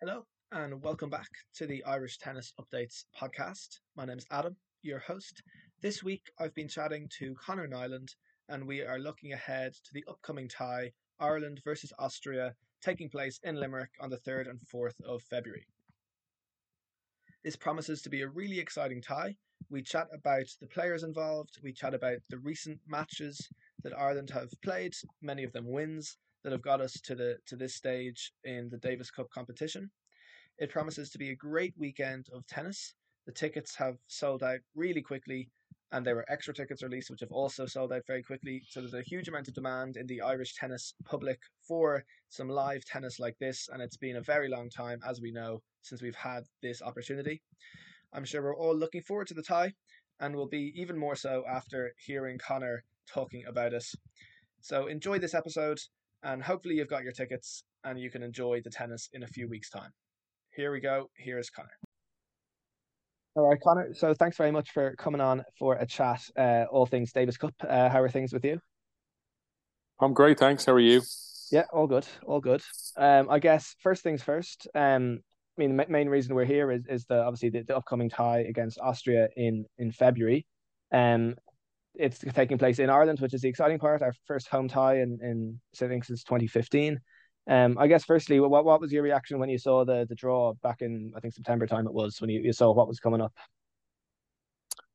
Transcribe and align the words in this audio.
Hello, 0.00 0.24
and 0.52 0.80
welcome 0.80 1.10
back 1.10 1.26
to 1.56 1.66
the 1.66 1.82
Irish 1.82 2.18
Tennis 2.18 2.54
Updates 2.60 3.02
podcast. 3.20 3.80
My 3.96 4.04
name 4.04 4.18
is 4.18 4.26
Adam, 4.30 4.54
your 4.82 5.00
host. 5.00 5.42
This 5.82 6.04
week 6.04 6.22
I've 6.38 6.54
been 6.54 6.68
chatting 6.68 7.08
to 7.18 7.34
Conor 7.34 7.66
Niland, 7.66 8.06
and 8.48 8.64
we 8.64 8.82
are 8.82 9.00
looking 9.00 9.32
ahead 9.32 9.72
to 9.72 9.90
the 9.92 10.04
upcoming 10.08 10.48
tie 10.48 10.92
Ireland 11.18 11.62
versus 11.64 11.92
Austria 11.98 12.54
taking 12.80 13.10
place 13.10 13.40
in 13.42 13.56
Limerick 13.56 13.90
on 14.00 14.08
the 14.08 14.18
3rd 14.18 14.48
and 14.48 14.60
4th 14.72 15.00
of 15.04 15.20
February. 15.24 15.66
This 17.42 17.56
promises 17.56 18.00
to 18.02 18.08
be 18.08 18.22
a 18.22 18.28
really 18.28 18.60
exciting 18.60 19.02
tie. 19.02 19.34
We 19.68 19.82
chat 19.82 20.06
about 20.14 20.46
the 20.60 20.68
players 20.68 21.02
involved, 21.02 21.58
we 21.60 21.72
chat 21.72 21.92
about 21.92 22.18
the 22.30 22.38
recent 22.38 22.78
matches 22.86 23.48
that 23.82 23.98
Ireland 23.98 24.30
have 24.30 24.50
played, 24.62 24.94
many 25.22 25.42
of 25.42 25.52
them 25.52 25.66
wins, 25.66 26.16
that 26.42 26.52
have 26.52 26.62
got 26.62 26.80
us 26.80 26.92
to 27.04 27.14
the 27.14 27.36
to 27.46 27.56
this 27.56 27.74
stage 27.74 28.32
in 28.44 28.68
the 28.70 28.78
Davis 28.78 29.10
Cup 29.10 29.28
competition. 29.30 29.90
It 30.58 30.70
promises 30.70 31.10
to 31.10 31.18
be 31.18 31.30
a 31.30 31.36
great 31.36 31.74
weekend 31.78 32.26
of 32.32 32.46
tennis. 32.46 32.94
The 33.26 33.32
tickets 33.32 33.76
have 33.76 33.96
sold 34.06 34.42
out 34.42 34.60
really 34.74 35.02
quickly, 35.02 35.50
and 35.92 36.04
there 36.04 36.16
were 36.16 36.24
extra 36.28 36.54
tickets 36.54 36.82
released 36.82 37.10
which 37.10 37.20
have 37.20 37.32
also 37.32 37.66
sold 37.66 37.92
out 37.92 38.06
very 38.06 38.22
quickly. 38.22 38.62
So 38.68 38.80
there's 38.80 38.94
a 38.94 39.02
huge 39.02 39.28
amount 39.28 39.48
of 39.48 39.54
demand 39.54 39.96
in 39.96 40.06
the 40.06 40.20
Irish 40.20 40.54
tennis 40.54 40.94
public 41.04 41.38
for 41.66 42.04
some 42.28 42.48
live 42.48 42.84
tennis 42.84 43.18
like 43.18 43.38
this, 43.38 43.68
and 43.72 43.82
it's 43.82 43.96
been 43.96 44.16
a 44.16 44.22
very 44.22 44.48
long 44.48 44.68
time, 44.70 45.00
as 45.06 45.20
we 45.20 45.30
know, 45.30 45.62
since 45.82 46.02
we've 46.02 46.16
had 46.16 46.44
this 46.62 46.82
opportunity. 46.82 47.42
I'm 48.12 48.24
sure 48.24 48.42
we're 48.42 48.56
all 48.56 48.76
looking 48.76 49.02
forward 49.02 49.26
to 49.28 49.34
the 49.34 49.42
tie, 49.42 49.72
and 50.20 50.34
will 50.34 50.48
be 50.48 50.72
even 50.74 50.98
more 50.98 51.16
so 51.16 51.44
after 51.48 51.92
hearing 52.04 52.38
Conor 52.38 52.84
talking 53.06 53.44
about 53.46 53.74
it. 53.74 53.84
So 54.60 54.86
enjoy 54.86 55.18
this 55.18 55.34
episode 55.34 55.78
and 56.22 56.42
hopefully 56.42 56.74
you've 56.76 56.88
got 56.88 57.02
your 57.02 57.12
tickets 57.12 57.64
and 57.84 57.98
you 57.98 58.10
can 58.10 58.22
enjoy 58.22 58.60
the 58.62 58.70
tennis 58.70 59.08
in 59.12 59.22
a 59.22 59.26
few 59.26 59.48
weeks' 59.48 59.70
time. 59.70 59.90
Here 60.54 60.72
we 60.72 60.80
go. 60.80 61.10
Here's 61.16 61.50
Conor. 61.50 61.70
All 63.36 63.48
right, 63.48 63.60
Conor. 63.60 63.94
So 63.94 64.14
thanks 64.14 64.36
very 64.36 64.50
much 64.50 64.72
for 64.72 64.96
coming 64.96 65.20
on 65.20 65.44
for 65.58 65.76
a 65.76 65.86
chat, 65.86 66.22
uh, 66.36 66.64
all 66.70 66.86
things 66.86 67.12
Davis 67.12 67.36
Cup. 67.36 67.54
Uh, 67.60 67.88
how 67.88 68.00
are 68.00 68.08
things 68.08 68.32
with 68.32 68.44
you? 68.44 68.58
I'm 70.00 70.12
great, 70.12 70.38
thanks. 70.38 70.64
How 70.64 70.72
are 70.72 70.80
you? 70.80 71.02
Yeah, 71.50 71.64
all 71.72 71.86
good, 71.86 72.06
all 72.26 72.40
good. 72.40 72.62
Um, 72.96 73.30
I 73.30 73.38
guess 73.38 73.74
first 73.80 74.02
things 74.02 74.22
first. 74.22 74.68
Um, 74.74 75.20
I 75.56 75.60
mean, 75.60 75.76
the 75.76 75.86
main 75.88 76.08
reason 76.08 76.34
we're 76.34 76.44
here 76.44 76.70
is 76.70 76.86
is 76.88 77.04
the 77.06 77.22
obviously 77.22 77.50
the, 77.50 77.62
the 77.62 77.76
upcoming 77.76 78.10
tie 78.10 78.40
against 78.40 78.78
Austria 78.80 79.28
in 79.36 79.64
in 79.78 79.90
February. 79.90 80.46
Um, 80.92 81.36
it's 81.98 82.18
taking 82.34 82.58
place 82.58 82.78
in 82.78 82.90
Ireland, 82.90 83.20
which 83.20 83.34
is 83.34 83.42
the 83.42 83.48
exciting 83.48 83.78
part. 83.78 84.02
Our 84.02 84.14
first 84.26 84.48
home 84.48 84.68
tie 84.68 85.00
in 85.00 85.18
in 85.22 85.60
I 85.82 85.88
think 85.88 86.04
since 86.04 86.24
2015. 86.24 87.00
Um, 87.48 87.78
I 87.78 87.86
guess 87.86 88.04
firstly, 88.04 88.40
what 88.40 88.64
what 88.64 88.80
was 88.80 88.92
your 88.92 89.02
reaction 89.02 89.38
when 89.38 89.48
you 89.48 89.58
saw 89.58 89.84
the 89.84 90.06
the 90.08 90.14
draw 90.14 90.54
back 90.62 90.82
in 90.82 91.12
I 91.16 91.20
think 91.20 91.34
September 91.34 91.66
time 91.66 91.86
it 91.86 91.92
was 91.92 92.20
when 92.20 92.30
you, 92.30 92.40
you 92.40 92.52
saw 92.52 92.72
what 92.72 92.88
was 92.88 93.00
coming 93.00 93.20
up? 93.20 93.32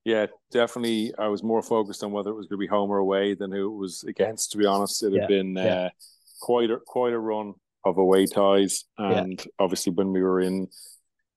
Yeah, 0.06 0.28
definitely. 0.52 1.14
I 1.18 1.28
was 1.28 1.44
more 1.44 1.62
focused 1.62 2.04
on 2.04 2.12
whether 2.12 2.30
it 2.30 2.36
was 2.36 2.48
going 2.48 2.58
to 2.58 2.66
be 2.66 2.68
home 2.68 2.92
or 2.92 2.98
away 2.98 3.36
than 3.36 3.52
who 3.52 3.74
it 3.74 3.78
was 3.78 4.04
against. 4.04 4.52
To 4.52 4.58
be 4.58 4.66
honest, 4.66 5.02
it 5.04 5.14
had 5.14 5.28
been 5.28 5.56
yeah. 5.56 5.64
Uh, 5.64 5.90
quite 6.42 6.70
a 6.70 6.78
quite 6.86 7.14
a 7.14 7.20
run 7.20 7.54
of 7.86 7.98
away 7.98 8.26
ties, 8.26 8.86
and 8.98 9.40
yeah. 9.40 9.52
obviously 9.60 9.94
when 9.94 10.12
we 10.12 10.22
were 10.22 10.42
in 10.42 10.68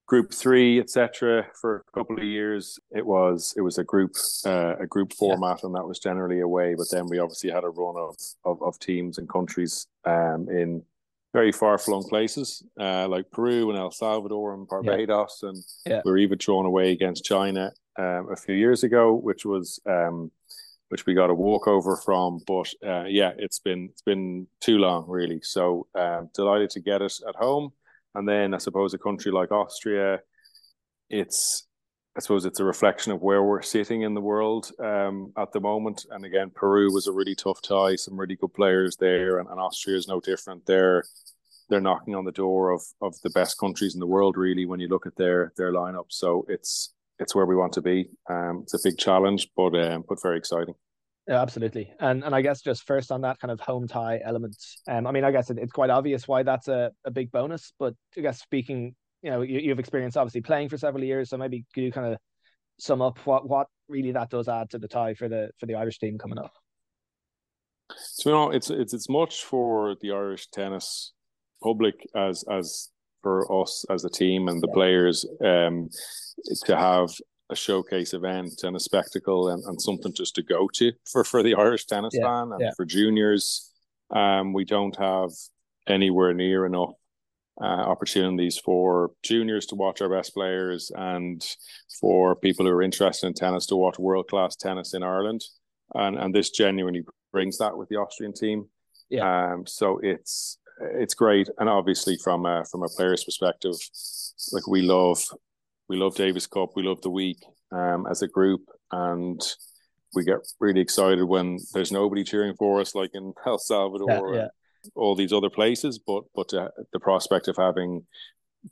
group 0.07 0.33
three, 0.33 0.81
etc. 0.81 1.47
For 1.61 1.85
a 1.89 1.99
couple 1.99 2.17
of 2.17 2.25
years, 2.25 2.79
it 2.91 3.05
was 3.05 3.55
it 3.57 3.61
was 3.61 3.79
a 3.79 3.85
group 3.85 4.15
uh, 4.45 4.77
a 4.79 4.87
group 4.87 5.13
format, 5.13 5.61
yeah. 5.63 5.67
and 5.67 5.75
that 5.75 5.87
was 5.87 5.99
generally 5.99 6.41
away. 6.41 6.75
But 6.75 6.91
then 6.91 7.07
we 7.09 7.19
obviously 7.19 7.51
had 7.51 7.65
a 7.65 7.69
run 7.69 7.97
of 7.97 8.17
of, 8.45 8.63
of 8.63 8.79
teams 8.79 9.19
and 9.19 9.29
countries 9.29 9.87
um, 10.05 10.49
in 10.49 10.83
very 11.33 11.53
far 11.53 11.77
flung 11.77 12.05
places 12.05 12.63
uh, 12.81 13.07
like 13.09 13.31
Peru 13.31 13.69
and 13.69 13.79
El 13.79 13.91
Salvador 13.91 14.55
and 14.55 14.67
Barbados, 14.67 15.41
yeah. 15.43 15.49
and 15.49 15.65
yeah. 15.85 16.03
we 16.05 16.11
were 16.11 16.19
even 16.19 16.39
drawn 16.39 16.67
away 16.67 16.93
against 16.93 17.25
China 17.25 17.73
um, 17.99 18.29
a 18.33 18.37
few 18.37 18.55
years 18.55 18.85
ago, 18.85 19.15
which 19.15 19.45
was. 19.45 19.81
Um, 19.87 20.31
which 20.89 21.05
we 21.05 21.15
got 21.15 21.31
a 21.31 21.35
walkover 21.35 21.97
from, 21.97 22.41
but 22.47 22.73
uh, 22.87 23.07
yeah, 23.09 23.33
it's 23.39 23.59
been 23.59 23.89
it's 23.91 24.03
been 24.03 24.47
too 24.61 24.79
long, 24.79 25.05
really. 25.09 25.41
So 25.43 25.89
um, 25.97 26.31
delighted 26.33 26.71
to 26.71 26.81
get 26.81 27.03
it 27.03 27.13
at 27.29 27.35
home 27.35 27.73
and 28.17 28.29
then 28.29 28.55
I 28.55 28.59
suppose 28.59 28.95
a 28.95 28.99
country 28.99 29.31
like 29.31 29.53
Austria, 29.53 30.21
it's 31.11 31.67
I 32.17 32.21
suppose 32.21 32.47
it's 32.47 32.61
a 32.61 32.65
reflection 32.65 33.13
of 33.13 33.21
where 33.21 33.43
we're 33.43 33.61
sitting 33.61 34.01
in 34.03 34.15
the 34.15 34.23
world 34.23 34.73
um, 34.81 35.35
at 35.37 35.53
the 35.53 35.61
moment. 35.61 36.07
And 36.11 36.25
again, 36.25 36.51
Peru 36.51 36.91
was 36.91 37.07
a 37.07 37.13
really 37.13 37.35
tough 37.35 37.61
tie, 37.61 37.97
some 37.97 38.19
really 38.19 38.37
good 38.37 38.55
players 38.55 38.97
there, 38.97 39.39
and, 39.39 39.49
and 39.51 39.61
Austria 39.61 39.99
is 39.99 40.09
no 40.09 40.21
different. 40.21 40.65
They're 40.65 41.05
they're 41.69 41.81
knocking 41.81 42.15
on 42.15 42.25
the 42.25 42.33
door 42.33 42.71
of 42.71 42.83
of 43.03 43.15
the 43.23 43.31
best 43.31 43.59
countries 43.59 43.95
in 43.95 44.01
the 44.01 44.07
world, 44.07 44.37
really, 44.37 44.65
when 44.65 44.81
you 44.81 44.89
look 44.89 45.07
at 45.07 45.17
their 45.17 45.53
their 45.59 45.73
lineup. 45.73 46.07
So 46.09 46.47
it's 46.49 46.95
it's 47.19 47.35
where 47.35 47.47
we 47.47 47.57
want 47.57 47.75
to 47.75 47.83
be. 47.83 48.09
Um, 48.31 48.61
it's 48.63 48.75
a 48.75 48.79
big 48.83 48.99
challenge, 48.99 49.49
but 49.55 49.75
um, 49.75 50.05
but 50.09 50.23
very 50.23 50.39
exciting. 50.39 50.75
Yeah, 51.27 51.43
absolutely. 51.43 51.93
And 51.99 52.23
and 52.23 52.35
I 52.35 52.41
guess 52.41 52.63
just 52.63 52.87
first 52.87 53.11
on 53.11 53.23
that 53.23 53.41
kind 53.41 53.51
of 53.51 53.59
home 53.59 53.89
tie 53.89 54.21
element, 54.25 54.57
um, 54.89 55.07
I 55.07 55.13
mean, 55.13 55.25
I 55.25 55.33
guess 55.33 55.51
it, 55.51 55.59
it's 55.59 55.73
quite 55.73 55.91
obvious 55.91 56.29
why 56.29 56.45
that's 56.45 56.69
a, 56.69 56.93
a 57.05 57.11
big 57.11 57.33
bonus. 57.33 57.73
But 57.79 57.95
I 58.17 58.21
guess 58.21 58.41
speaking, 58.41 58.95
you 59.23 59.31
know, 59.31 59.43
you, 59.43 59.59
you've 59.59 59.81
experienced 59.81 60.17
obviously 60.17 60.43
playing 60.43 60.69
for 60.69 60.79
several 60.79 61.03
years, 61.03 61.31
so 61.31 61.37
maybe 61.37 61.65
could 61.75 61.83
you 61.83 61.91
kind 61.91 62.13
of 62.13 62.19
sum 62.79 63.03
up 63.03 63.19
what 63.27 63.49
what 63.49 63.67
really 63.89 64.13
that 64.13 64.31
does 64.31 64.49
add 64.49 64.71
to 64.71 64.79
the 64.79 64.89
tie 64.89 65.15
for 65.15 65.29
the 65.29 65.51
for 65.59 65.67
the 65.67 65.75
Irish 65.75 65.99
team 65.99 66.17
coming 66.17 66.39
up? 66.39 66.53
So 67.97 68.31
you 68.31 68.37
know, 68.37 68.51
it's 68.51 68.71
it's 68.71 68.95
it's 68.95 69.09
much 69.09 69.43
for 69.43 69.97
the 70.01 70.13
Irish 70.13 70.49
tennis 70.49 71.13
public 71.61 71.95
as 72.15 72.45
as 72.49 72.91
for 73.23 73.63
us 73.63 73.85
as 73.91 74.05
a 74.05 74.11
team 74.11 74.47
and 74.47 74.63
the 74.63 74.69
yeah. 74.69 74.75
players 74.75 75.27
um, 75.45 75.89
to 76.67 76.77
have 76.77 77.09
a 77.51 77.57
showcase 77.57 78.13
event 78.13 78.63
and 78.65 78.77
a 78.77 78.81
spectacle 78.81 79.49
and, 79.49 79.63
and 79.65 79.81
something 79.81 80.13
just 80.13 80.35
to 80.35 80.43
go 80.43 80.69
to 80.75 80.93
for, 81.11 81.25
for 81.25 81.43
the 81.43 81.55
Irish 81.55 81.87
tennis 81.87 82.15
yeah, 82.15 82.25
fan 82.25 82.53
and 82.53 82.61
yeah. 82.61 82.71
for 82.77 82.85
juniors. 82.85 83.73
Um, 84.11 84.53
we 84.53 84.65
don't 84.65 84.97
have 84.97 85.31
anywhere 85.87 86.35
near 86.35 86.67
enough 86.67 86.95
uh, 87.61 87.65
opportunities 87.65 88.59
for 88.59 89.13
juniors 89.23 89.67
to 89.67 89.75
watch 89.75 90.03
our 90.03 90.09
best 90.09 90.35
players 90.35 90.91
and 90.95 91.45
for 92.01 92.37
people 92.37 92.67
who 92.67 92.73
are 92.73 92.83
interested 92.83 93.27
in 93.27 93.35
tennis 93.35 93.67
to 93.67 93.77
watch 93.77 93.99
world 93.99 94.29
class 94.29 94.57
tennis 94.57 94.95
in 94.95 95.03
Ireland. 95.03 95.43
And 95.95 96.19
and 96.19 96.35
this 96.35 96.51
genuinely 96.51 97.05
brings 97.33 97.59
that 97.59 97.77
with 97.77 97.89
the 97.89 97.97
Austrian 97.97 98.33
team. 98.33 98.69
Yeah. 99.09 99.53
Um, 99.53 99.67
so 99.67 100.01
it's 100.03 100.59
it's 100.99 101.15
great, 101.15 101.49
and 101.59 101.69
obviously 101.69 102.19
from 102.23 102.45
a, 102.45 102.65
from 102.71 102.83
a 102.83 102.89
player's 102.89 103.25
perspective, 103.25 103.75
like 104.53 104.67
we 104.67 104.83
love 104.83 105.23
we 105.89 105.97
love 105.97 106.15
Davis 106.17 106.47
Cup. 106.47 106.71
We 106.75 106.83
love 106.83 107.01
the 107.03 107.11
week 107.11 107.39
um, 107.73 108.07
as 108.11 108.23
a 108.23 108.29
group, 108.29 108.63
and 108.93 109.41
we 110.15 110.25
get 110.25 110.39
really 110.61 110.81
excited 110.81 111.25
when 111.25 111.59
there's 111.73 111.93
nobody 111.93 112.25
cheering 112.25 112.55
for 112.59 112.81
us, 112.81 112.95
like 112.95 113.11
in 113.15 113.33
El 113.47 113.59
Salvador, 113.59 114.35
yeah, 114.35 114.41
yeah. 114.41 114.49
all 114.95 115.15
these 115.15 115.33
other 115.33 115.51
places. 115.51 115.99
But 116.05 116.25
but 116.35 116.53
uh, 116.55 116.69
the 116.93 117.01
prospect 117.01 117.49
of 117.49 117.57
having 117.57 118.07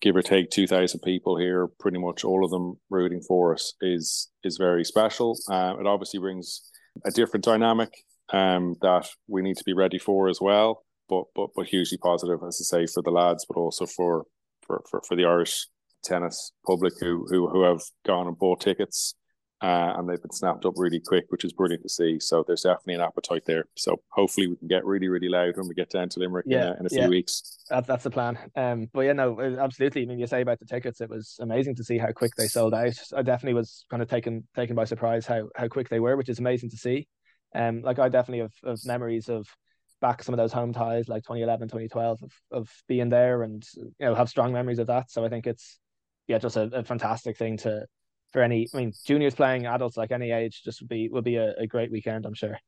give 0.01 0.17
or 0.17 0.23
take 0.23 0.51
two 0.51 0.67
thousand 0.67 1.01
people 1.01 1.37
here, 1.37 1.69
pretty 1.79 1.99
much 1.99 2.25
all 2.25 2.45
of 2.45 2.51
them 2.51 2.79
rooting 2.91 3.23
for 3.23 3.55
us, 3.55 3.75
is 3.81 4.31
is 4.43 4.57
very 4.57 4.85
special. 4.85 5.39
Uh, 5.49 5.75
it 5.79 5.87
obviously 5.87 6.21
brings 6.21 6.63
a 7.05 7.11
different 7.11 7.45
dynamic 7.45 7.93
um, 8.33 8.77
that 8.81 9.09
we 9.29 9.43
need 9.43 9.57
to 9.57 9.65
be 9.65 9.73
ready 9.73 9.99
for 9.99 10.29
as 10.29 10.41
well. 10.41 10.85
But 11.09 11.25
but 11.37 11.51
but 11.55 11.67
hugely 11.67 11.99
positive, 11.99 12.41
as 12.47 12.61
I 12.61 12.65
say, 12.65 12.87
for 12.93 13.03
the 13.03 13.11
lads, 13.11 13.45
but 13.47 13.57
also 13.57 13.87
for 13.87 14.25
for 14.67 14.83
for, 14.91 15.03
for 15.07 15.17
the 15.17 15.27
Irish 15.27 15.67
tennis 16.05 16.53
public 16.67 16.95
who 17.01 17.27
who 17.29 17.49
who 17.49 17.63
have 17.63 17.81
gone 18.07 18.27
and 18.27 18.39
bought 18.39 18.61
tickets. 18.61 19.15
Uh, 19.61 19.95
and 19.97 20.07
they've 20.07 20.21
been 20.21 20.31
snapped 20.31 20.67
up 20.67 20.75
really 20.77 21.01
quick, 21.01 21.25
which 21.31 21.43
is 21.43 21.53
brilliant 21.55 21.83
to 21.83 21.89
see. 21.89 22.19
So 22.21 22.45
there's 22.47 22.63
definitely 22.63 22.95
an 22.95 23.01
appetite 23.01 23.45
there. 23.47 23.65
So 23.77 23.97
hopefully 24.11 24.49
we 24.49 24.57
can 24.57 24.69
get 24.69 24.85
really, 24.85 25.09
really 25.09 25.29
loud 25.29 25.57
when 25.57 25.69
we 25.69 25.75
get 25.75 25.89
down 25.89 26.11
to 26.11 26.21
Limerick 26.21 26.45
yeah, 26.47 26.65
in, 26.65 26.69
a, 26.69 26.81
in 26.81 26.87
a 26.87 26.89
few 26.91 27.09
weeks. 27.09 27.65
That, 27.71 27.87
that's 27.87 28.05
the 28.05 28.11
plan. 28.11 28.37
Um, 28.57 28.91
but 28.93 29.03
yeah, 29.03 29.15
no, 29.15 29.41
absolutely. 29.41 30.03
I 30.03 30.07
mean, 30.07 30.19
you 30.19 30.27
say 30.27 30.43
about 30.43 30.59
the 30.59 30.67
tickets, 30.67 31.01
it 31.01 31.09
was 31.09 31.37
amazing 31.41 31.77
to 31.77 31.85
see 31.85 31.97
how 31.97 32.13
quick 32.13 32.33
they 32.37 32.47
sold 32.47 32.75
out. 32.75 32.99
I 33.17 33.23
definitely 33.23 33.55
was 33.55 33.87
kind 33.89 34.03
of 34.03 34.11
taken 34.11 34.47
taken 34.55 34.77
by 34.77 34.85
surprise 34.85 35.25
how 35.25 35.49
how 35.57 35.69
quick 35.69 35.89
they 35.89 36.01
were, 36.01 36.17
which 36.17 36.29
is 36.29 36.41
amazing 36.41 36.69
to 36.71 36.77
see. 36.77 37.09
Um, 37.55 37.81
like 37.81 37.99
I 37.99 38.11
definitely 38.11 38.41
have, 38.41 38.53
have 38.67 38.85
memories 38.85 39.31
of 39.31 39.47
back 40.01 40.23
some 40.23 40.35
of 40.35 40.37
those 40.37 40.53
home 40.53 40.75
ties 40.75 41.09
like 41.09 41.23
2011 41.23 41.69
2012 41.69 42.23
of, 42.23 42.33
of 42.51 42.71
being 42.89 43.09
there 43.09 43.43
and 43.43 43.65
you 43.75 43.93
know 44.01 44.15
have 44.15 44.29
strong 44.29 44.53
memories 44.53 44.79
of 44.79 44.89
that 44.89 45.11
so 45.11 45.25
i 45.25 45.31
think 45.31 45.47
it's 45.47 45.79
yeah, 46.27 46.39
just 46.39 46.57
a, 46.57 46.63
a, 46.73 46.85
fantastic 46.85 47.37
thing 47.37 47.57
to 47.59 47.87
for 48.33 48.43
any. 48.43 48.69
I 48.73 48.77
mean, 48.77 48.93
juniors 49.05 49.35
playing 49.35 49.67
adults 49.67 49.97
like 49.97 50.11
any 50.11 50.31
age 50.31 50.63
just 50.65 50.81
would 50.81 50.89
be 50.89 51.09
would 51.09 51.25
be 51.25 51.37
a, 51.37 51.55
a 51.59 51.67
great 51.67 51.91
weekend. 51.91 52.27
I'm 52.27 52.35
sure. 52.35 52.59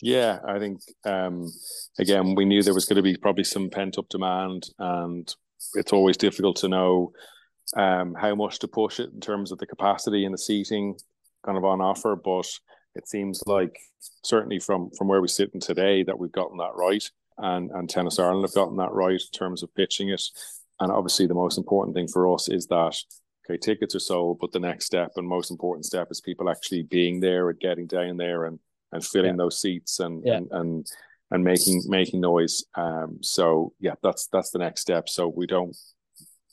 Yeah, 0.00 0.38
I 0.46 0.58
think 0.58 0.80
um, 1.04 1.50
again 1.98 2.34
we 2.34 2.44
knew 2.44 2.62
there 2.62 2.74
was 2.74 2.84
going 2.84 2.96
to 2.96 3.02
be 3.02 3.16
probably 3.16 3.44
some 3.44 3.70
pent 3.70 3.98
up 3.98 4.08
demand, 4.08 4.68
and 4.78 5.32
it's 5.74 5.92
always 5.92 6.16
difficult 6.16 6.56
to 6.58 6.68
know 6.68 7.12
um, 7.76 8.14
how 8.14 8.34
much 8.34 8.60
to 8.60 8.68
push 8.68 9.00
it 9.00 9.10
in 9.12 9.20
terms 9.20 9.50
of 9.50 9.58
the 9.58 9.66
capacity 9.66 10.24
and 10.24 10.32
the 10.32 10.38
seating 10.38 10.96
kind 11.44 11.58
of 11.58 11.64
on 11.64 11.80
offer. 11.80 12.14
But 12.14 12.48
it 12.94 13.08
seems 13.08 13.42
like 13.46 13.76
certainly 14.24 14.60
from 14.60 14.90
from 14.96 15.08
where 15.08 15.20
we're 15.20 15.26
sitting 15.26 15.60
today 15.60 16.04
that 16.04 16.18
we've 16.18 16.32
gotten 16.32 16.58
that 16.58 16.76
right, 16.76 17.04
and 17.38 17.72
and 17.72 17.90
Tennis 17.90 18.20
Ireland 18.20 18.44
have 18.44 18.54
gotten 18.54 18.76
that 18.76 18.92
right 18.92 19.20
in 19.20 19.38
terms 19.38 19.64
of 19.64 19.74
pitching 19.74 20.10
it 20.10 20.22
and 20.80 20.92
obviously 20.92 21.26
the 21.26 21.34
most 21.34 21.58
important 21.58 21.94
thing 21.96 22.08
for 22.08 22.32
us 22.32 22.48
is 22.48 22.66
that 22.66 22.96
okay, 23.48 23.58
tickets 23.58 23.94
are 23.94 24.00
sold, 24.00 24.38
but 24.40 24.52
the 24.52 24.60
next 24.60 24.86
step 24.86 25.12
and 25.16 25.26
most 25.26 25.50
important 25.50 25.86
step 25.86 26.08
is 26.10 26.20
people 26.20 26.50
actually 26.50 26.82
being 26.82 27.20
there 27.20 27.50
and 27.50 27.58
getting 27.60 27.86
down 27.86 28.16
there 28.16 28.44
and 28.44 28.58
and 28.92 29.04
filling 29.04 29.32
yeah. 29.32 29.36
those 29.36 29.60
seats 29.60 30.00
and, 30.00 30.22
yeah. 30.24 30.36
and 30.36 30.48
and 30.52 30.86
and 31.30 31.44
making 31.44 31.82
making 31.86 32.20
noise. 32.20 32.64
Um, 32.74 33.18
so 33.20 33.72
yeah, 33.80 33.94
that's 34.02 34.28
that's 34.32 34.50
the 34.50 34.58
next 34.58 34.80
step. 34.80 35.08
So 35.08 35.28
we 35.28 35.46
don't 35.46 35.76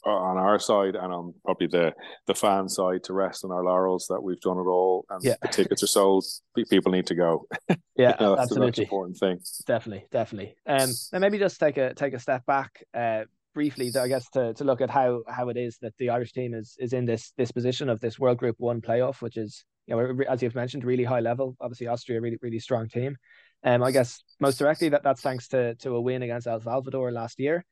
on 0.06 0.38
our 0.38 0.60
side 0.60 0.96
and 0.96 1.12
on 1.12 1.34
probably 1.44 1.68
the 1.68 1.92
the 2.28 2.36
fan 2.36 2.70
side 2.70 3.04
to 3.04 3.14
rest 3.14 3.44
on 3.44 3.52
our 3.52 3.64
laurels 3.64 4.06
that 4.08 4.22
we've 4.22 4.40
done 4.40 4.58
it 4.58 4.68
all 4.68 5.04
and 5.10 5.24
yeah. 5.24 5.34
the 5.42 5.48
tickets 5.48 5.82
are 5.82 5.88
sold 5.88 6.24
people 6.70 6.92
need 6.92 7.08
to 7.08 7.16
go 7.16 7.48
yeah 7.70 7.76
you 7.98 8.26
know, 8.26 8.36
that's 8.36 8.44
absolutely. 8.44 8.56
the 8.56 8.60
most 8.60 8.80
important 8.80 9.18
thing 9.18 9.40
definitely 9.66 10.06
definitely 10.12 10.56
um 10.68 10.92
and 11.12 11.22
maybe 11.22 11.40
just 11.40 11.60
take 11.60 11.78
a 11.78 11.94
take 11.96 12.14
a 12.14 12.20
step 12.20 12.46
back 12.46 12.84
uh 12.94 13.24
briefly 13.56 13.92
i 14.00 14.08
guess 14.08 14.30
to, 14.30 14.54
to 14.54 14.64
look 14.64 14.82
at 14.82 14.90
how 14.90 15.24
how 15.28 15.50
it 15.50 15.58
is 15.58 15.78
that 15.82 15.94
the 15.98 16.12
irish 16.12 16.34
team 16.34 16.54
is 16.54 16.76
is 16.80 16.94
in 16.94 17.06
this 17.06 17.32
this 17.38 17.52
position 17.52 17.90
of 17.90 18.00
this 18.02 18.20
world 18.20 18.38
group 18.38 18.56
one 18.60 18.82
playoff 18.82 19.22
which 19.22 19.38
is 19.38 19.66
you 19.88 19.96
know 19.96 20.24
as 20.30 20.44
you've 20.44 20.54
mentioned 20.54 20.84
really 20.84 21.04
high 21.04 21.22
level. 21.22 21.56
Obviously 21.60 21.88
austria 21.88 22.22
really 22.22 22.38
really 22.42 22.60
strong 22.60 22.88
team. 22.88 23.16
Um 23.64 23.82
i 23.82 23.92
guess 23.92 24.22
most 24.40 24.60
directly 24.60 24.90
that 24.90 25.04
that's 25.04 25.22
thanks 25.22 25.48
to 25.48 25.74
to 25.76 25.96
a 25.96 26.02
win 26.02 26.22
against 26.22 26.48
el 26.48 26.62
salvador 26.62 27.12
last 27.12 27.40
year. 27.40 27.66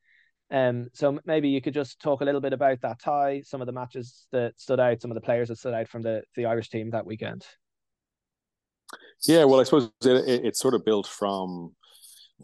Um, 0.52 0.90
so 0.94 1.20
maybe 1.26 1.50
you 1.50 1.62
could 1.62 1.74
just 1.74 2.00
talk 2.00 2.22
a 2.22 2.26
little 2.26 2.42
bit 2.42 2.54
about 2.54 2.82
that 2.82 3.00
tie, 3.02 3.42
some 3.44 3.62
of 3.62 3.66
the 3.66 3.72
matches 3.72 4.28
that 4.32 4.54
stood 4.60 4.80
out, 4.80 5.02
some 5.02 5.10
of 5.10 5.16
the 5.16 5.22
players 5.22 5.48
that 5.48 5.58
stood 5.58 5.74
out 5.74 5.88
from 5.88 6.04
the 6.04 6.22
the 6.36 6.46
Irish 6.46 6.70
team 6.70 6.92
that 6.92 7.08
weekend. 7.08 7.44
Yeah, 9.26 9.46
well, 9.46 9.60
I 9.60 9.64
suppose 9.64 9.90
it, 10.04 10.30
it, 10.30 10.46
it's 10.46 10.60
sort 10.60 10.76
of 10.76 10.86
built 10.86 11.08
from 11.08 11.74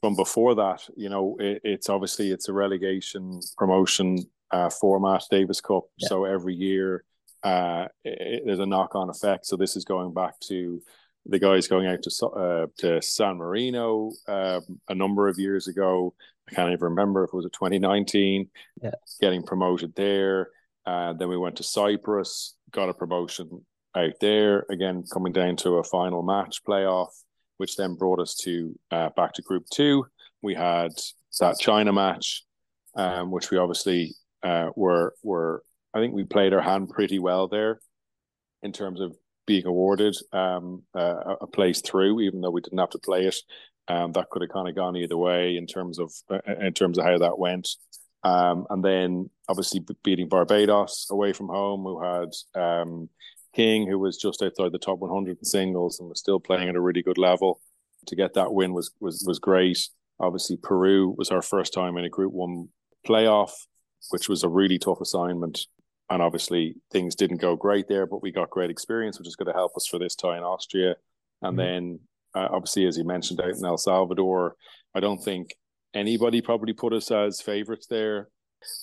from 0.01 0.15
before 0.15 0.55
that. 0.55 0.87
You 0.95 1.09
know, 1.09 1.37
it, 1.39 1.61
it's 1.63 1.89
obviously 1.89 2.31
it's 2.31 2.49
a 2.49 2.53
relegation 2.53 3.41
promotion 3.57 4.25
uh, 4.51 4.69
format, 4.69 5.23
Davis 5.29 5.61
Cup. 5.61 5.83
Yeah. 5.97 6.09
So 6.09 6.25
every 6.25 6.55
year 6.55 7.03
uh, 7.43 7.87
there's 8.03 8.59
a 8.59 8.65
knock 8.65 8.95
on 8.95 9.09
effect. 9.09 9.45
So 9.45 9.55
this 9.55 9.75
is 9.75 9.85
going 9.85 10.13
back 10.13 10.39
to 10.47 10.81
the 11.25 11.39
guys 11.39 11.67
going 11.67 11.87
out 11.87 12.01
to 12.03 12.27
uh, 12.27 12.67
to 12.77 13.01
San 13.01 13.37
Marino 13.37 14.11
uh, 14.27 14.61
a 14.87 14.95
number 14.95 15.27
of 15.27 15.37
years 15.37 15.67
ago. 15.67 16.13
I 16.49 16.55
can't 16.55 16.71
even 16.71 16.83
remember 16.83 17.23
if 17.23 17.29
it 17.29 17.35
was 17.35 17.45
a 17.45 17.49
2019, 17.49 18.49
yeah. 18.81 18.91
getting 19.21 19.43
promoted 19.43 19.93
there. 19.95 20.49
Uh, 20.85 21.13
then 21.13 21.29
we 21.29 21.37
went 21.37 21.57
to 21.57 21.63
Cyprus, 21.63 22.55
got 22.71 22.89
a 22.89 22.93
promotion 22.93 23.63
out 23.95 24.13
there. 24.19 24.65
Again, 24.71 25.03
coming 25.11 25.31
down 25.31 25.57
to 25.57 25.77
a 25.77 25.83
final 25.83 26.23
match 26.23 26.63
playoff, 26.67 27.09
which 27.59 27.75
then 27.75 27.95
brought 27.95 28.19
us 28.19 28.35
to 28.35 28.77
uh, 28.89 29.09
back 29.15 29.33
to 29.33 29.41
Group 29.41 29.65
Two. 29.71 30.05
We 30.41 30.55
had 30.55 30.91
that 31.39 31.59
China 31.59 31.91
match, 31.91 32.43
um, 32.95 33.31
which 33.31 33.51
we 33.51 33.57
obviously 33.57 34.15
uh, 34.43 34.69
were 34.75 35.13
were. 35.21 35.63
I 35.93 35.99
think 35.99 36.13
we 36.13 36.23
played 36.23 36.53
our 36.53 36.61
hand 36.61 36.89
pretty 36.89 37.19
well 37.19 37.47
there, 37.47 37.79
in 38.63 38.71
terms 38.71 39.01
of 39.01 39.15
being 39.45 39.65
awarded 39.65 40.15
um, 40.31 40.83
uh, 40.95 41.35
a 41.41 41.47
place 41.47 41.81
through, 41.81 42.21
even 42.21 42.39
though 42.41 42.51
we 42.51 42.61
didn't 42.61 42.79
have 42.79 42.91
to 42.91 42.99
play 42.99 43.25
it. 43.25 43.35
Um, 43.87 44.11
that 44.13 44.29
could 44.29 44.43
have 44.43 44.51
kind 44.51 44.69
of 44.69 44.75
gone 44.75 44.95
either 44.95 45.17
way 45.17 45.57
in 45.57 45.65
terms 45.65 45.99
of 45.99 46.13
uh, 46.29 46.39
in 46.61 46.73
terms 46.73 46.97
of 46.97 47.05
how 47.05 47.17
that 47.17 47.39
went. 47.39 47.67
Um, 48.23 48.67
and 48.69 48.83
then 48.83 49.29
obviously 49.47 49.81
beating 50.03 50.29
Barbados 50.29 51.07
away 51.09 51.33
from 51.33 51.47
home, 51.47 51.83
who 51.83 52.01
had 52.03 52.29
um, 52.55 53.09
King, 53.53 53.87
who 53.87 53.99
was 53.99 54.17
just 54.17 54.41
outside 54.41 54.71
the 54.71 54.79
top 54.79 54.99
100 54.99 55.37
in 55.37 55.45
singles 55.45 55.99
and 55.99 56.09
was 56.09 56.19
still 56.19 56.39
playing 56.39 56.69
at 56.69 56.75
a 56.75 56.81
really 56.81 57.01
good 57.01 57.17
level. 57.17 57.61
To 58.07 58.15
get 58.15 58.33
that 58.35 58.53
win 58.53 58.73
was 58.73 58.91
was 58.99 59.23
was 59.27 59.39
great. 59.39 59.89
Obviously, 60.19 60.57
Peru 60.57 61.13
was 61.17 61.31
our 61.31 61.41
first 61.41 61.73
time 61.73 61.97
in 61.97 62.05
a 62.05 62.09
Group 62.09 62.33
One 62.33 62.69
playoff, 63.07 63.51
which 64.09 64.29
was 64.29 64.43
a 64.43 64.49
really 64.49 64.79
tough 64.79 65.01
assignment. 65.01 65.67
And 66.09 66.21
obviously, 66.21 66.75
things 66.91 67.15
didn't 67.15 67.41
go 67.41 67.55
great 67.55 67.87
there, 67.87 68.07
but 68.07 68.21
we 68.21 68.31
got 68.31 68.49
great 68.49 68.71
experience, 68.71 69.19
which 69.19 69.27
is 69.27 69.35
going 69.35 69.47
to 69.47 69.57
help 69.57 69.73
us 69.75 69.85
for 69.85 69.99
this 69.99 70.15
tie 70.15 70.37
in 70.37 70.43
Austria. 70.43 70.95
And 71.41 71.57
mm-hmm. 71.57 71.57
then 71.57 71.99
uh, 72.33 72.47
obviously, 72.51 72.85
as 72.87 72.97
you 72.97 73.03
mentioned, 73.03 73.41
out 73.41 73.55
in 73.55 73.65
El 73.65 73.77
Salvador, 73.77 74.55
I 74.95 74.99
don't 74.99 75.23
think 75.23 75.55
anybody 75.93 76.41
probably 76.41 76.73
put 76.73 76.93
us 76.93 77.11
as 77.11 77.41
favourites 77.41 77.87
there. 77.87 78.29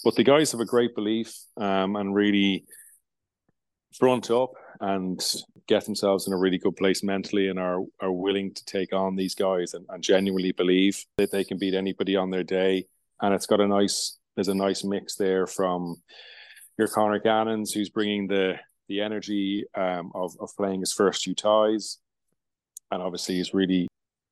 But 0.05 0.15
the 0.15 0.25
guys 0.25 0.53
have 0.53 0.61
a 0.61 0.67
great 0.67 0.95
belief 0.95 1.37
um, 1.57 1.97
and 1.97 2.15
really 2.15 2.65
front 3.99 4.31
up 4.31 4.53
and 4.81 5.21
get 5.67 5.85
themselves 5.85 6.27
in 6.27 6.33
a 6.33 6.37
really 6.37 6.59
good 6.59 6.77
place 6.77 7.03
mentally 7.03 7.49
and 7.49 7.59
are 7.59 7.81
are 8.01 8.13
willing 8.13 8.53
to 8.55 8.65
take 8.65 8.93
on 8.93 9.17
these 9.17 9.35
guys 9.35 9.75
and, 9.75 9.87
and 9.89 10.03
genuinely 10.03 10.53
believe 10.53 11.05
that 11.17 11.31
they 11.31 11.45
can 11.45 11.59
beat 11.59 11.75
anybody 11.75 12.17
on 12.17 12.31
their 12.31 12.45
day. 12.45 12.87
And 13.21 13.35
it's 13.35 13.47
got 13.47 13.61
a 13.61 13.67
nice 13.67 14.19
there's 14.35 14.49
a 14.49 14.55
nice 14.55 14.85
mix 14.85 15.17
there 15.17 15.47
from 15.47 16.03
your 16.79 16.89
Conor 16.89 17.21
Gannons, 17.21 17.73
who's 17.73 17.89
bringing 17.89 18.27
the 18.27 18.55
the 18.89 19.01
energy 19.01 19.65
um, 19.75 20.13
of 20.15 20.37
of 20.41 20.51
playing 20.57 20.81
his 20.81 20.93
first 20.93 21.25
few 21.25 21.35
ties 21.35 21.99
and 22.91 23.03
obviously 23.03 23.37
he's 23.37 23.55
really 23.55 23.89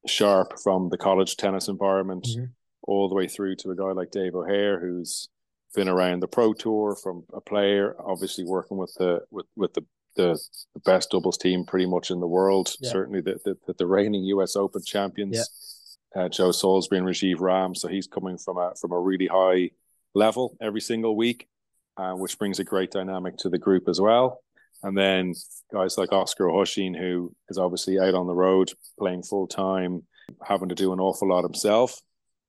sharp 0.07 0.59
from 0.63 0.89
the 0.91 0.99
college 0.99 1.37
tennis 1.37 1.69
environment 1.69 2.25
mm-hmm. 2.25 2.45
all 2.83 3.09
the 3.09 3.15
way 3.15 3.27
through 3.27 3.57
to 3.57 3.71
a 3.71 3.77
guy 3.77 3.93
like 3.93 4.11
Dave 4.11 4.35
O'Hare 4.35 4.79
who's 4.81 5.29
been 5.75 5.89
around 5.89 6.21
the 6.21 6.29
pro 6.29 6.53
tour 6.53 6.97
from 6.97 7.25
a 7.33 7.41
player 7.41 7.97
obviously 7.99 8.45
working 8.45 8.77
with 8.77 8.95
the 8.99 9.21
with 9.31 9.47
with 9.57 9.75
the 9.75 9.85
the, 10.17 10.39
the 10.75 10.81
best 10.81 11.11
doubles 11.11 11.37
team 11.37 11.65
pretty 11.65 11.87
much 11.87 12.11
in 12.13 12.21
the 12.21 12.27
world. 12.27 12.73
Yeah. 12.81 12.91
certainly 12.91 13.21
the, 13.21 13.39
the 13.45 13.75
the 13.75 13.87
reigning 13.87 14.25
US 14.25 14.55
Open 14.57 14.83
champions. 14.85 16.07
Yeah. 16.15 16.23
uh, 16.23 16.29
Joe 16.29 16.53
Salisbury 16.53 16.99
and 16.99 17.09
Rajiv 17.09 17.41
Ram. 17.41 17.75
So 17.75 17.89
he's 17.89 18.07
coming 18.07 18.39
from 18.39 18.57
a 18.57 18.73
from 18.81 18.93
a 18.93 19.01
really 19.01 19.27
high 19.27 19.71
level 20.15 20.57
every 20.61 20.81
single 20.81 21.17
week 21.17 21.49
uh, 21.97 22.13
which 22.13 22.39
brings 22.39 22.59
a 22.59 22.65
great 22.65 22.91
dynamic 22.91 23.37
to 23.39 23.49
the 23.49 23.59
group 23.59 23.89
as 23.89 24.01
well. 24.01 24.43
And 24.83 24.97
then 24.97 25.35
guys 25.73 25.97
like 25.97 26.11
Osgar 26.11 26.51
O'Hoisin, 26.51 26.95
who 26.95 27.35
is 27.49 27.59
obviously 27.59 27.99
out 27.99 28.15
on 28.15 28.27
the 28.27 28.35
road 28.35 28.73
playing 28.99 29.23
full 29.23 29.47
time, 29.47 30.03
having 30.43 30.69
to 30.69 30.75
do 30.75 30.93
an 30.93 31.01
awful 31.01 31.29
lot 31.29 31.45
himself, 31.45 32.01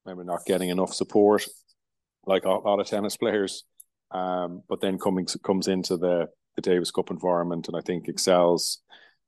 maybe 0.06 0.24
not 0.24 0.45
getting 0.45 0.69
enough 0.69 0.94
support 0.94 1.45
like 2.25 2.45
a 2.45 2.50
lot 2.50 2.80
of 2.80 2.88
tennis 2.88 3.18
players. 3.18 3.63
Um, 4.12 4.62
but 4.69 4.81
then 4.81 4.98
coming 4.98 5.27
comes 5.44 5.68
into 5.68 5.98
the 5.98 6.30
the 6.56 6.62
Davis 6.62 6.92
Cup 6.92 7.12
environment, 7.12 7.68
and 7.68 7.75
I 7.75 7.81
think 7.81 8.07
excels, 8.07 8.80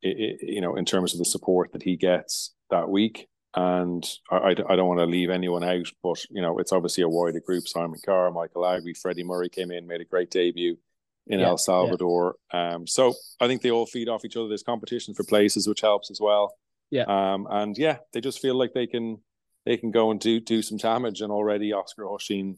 it, 0.02 0.40
it, 0.42 0.48
you 0.48 0.62
know, 0.62 0.76
in 0.76 0.86
terms 0.86 1.14
of 1.14 1.20
the 1.20 1.26
support 1.26 1.74
that 1.74 1.84
he 1.84 1.98
gets 1.98 2.54
that 2.70 2.90
week. 2.90 3.28
And 3.56 4.08
I, 4.30 4.52
I 4.52 4.76
don't 4.76 4.88
want 4.88 5.00
to 5.00 5.06
leave 5.06 5.30
anyone 5.30 5.64
out, 5.64 5.88
but 6.04 6.24
you 6.30 6.42
know, 6.42 6.60
it's 6.60 6.72
obviously 6.72 7.04
a 7.04 7.10
wider 7.10 7.40
group. 7.40 7.68
Simon 7.68 8.00
Carr, 8.06 8.32
Michael 8.32 8.62
Agwi, 8.62 8.96
Freddie 8.96 9.24
Murray 9.24 9.50
came 9.50 9.72
in, 9.72 9.88
made 9.88 10.02
a 10.02 10.06
great 10.06 10.30
debut 10.30 10.78
in 11.26 11.40
yeah, 11.40 11.48
El 11.48 11.58
Salvador. 11.58 12.36
Yeah. 12.54 12.76
Um, 12.76 12.88
so 12.88 13.14
I 13.40 13.48
think 13.48 13.62
they 13.62 13.72
all 13.72 13.86
feed 13.86 14.10
off 14.10 14.26
each 14.26 14.38
other. 14.38 14.48
There's 14.48 14.64
competition 14.64 15.14
for 15.14 15.24
places, 15.24 15.68
which 15.68 15.82
helps 15.82 16.12
as 16.12 16.22
well. 16.22 16.54
Yeah. 16.92 17.04
Um, 17.04 17.48
and 17.50 17.78
yeah, 17.78 17.98
they 18.14 18.22
just 18.22 18.40
feel 18.40 18.56
like 18.56 18.74
they 18.74 18.88
can 18.88 19.20
they 19.68 19.78
can 19.78 19.92
go 19.92 20.12
and 20.12 20.20
do 20.20 20.40
do 20.40 20.62
some 20.62 20.78
damage. 20.78 21.22
And 21.22 21.32
already 21.32 21.72
Osgar 21.72 22.06
O'Hoisin 22.06 22.58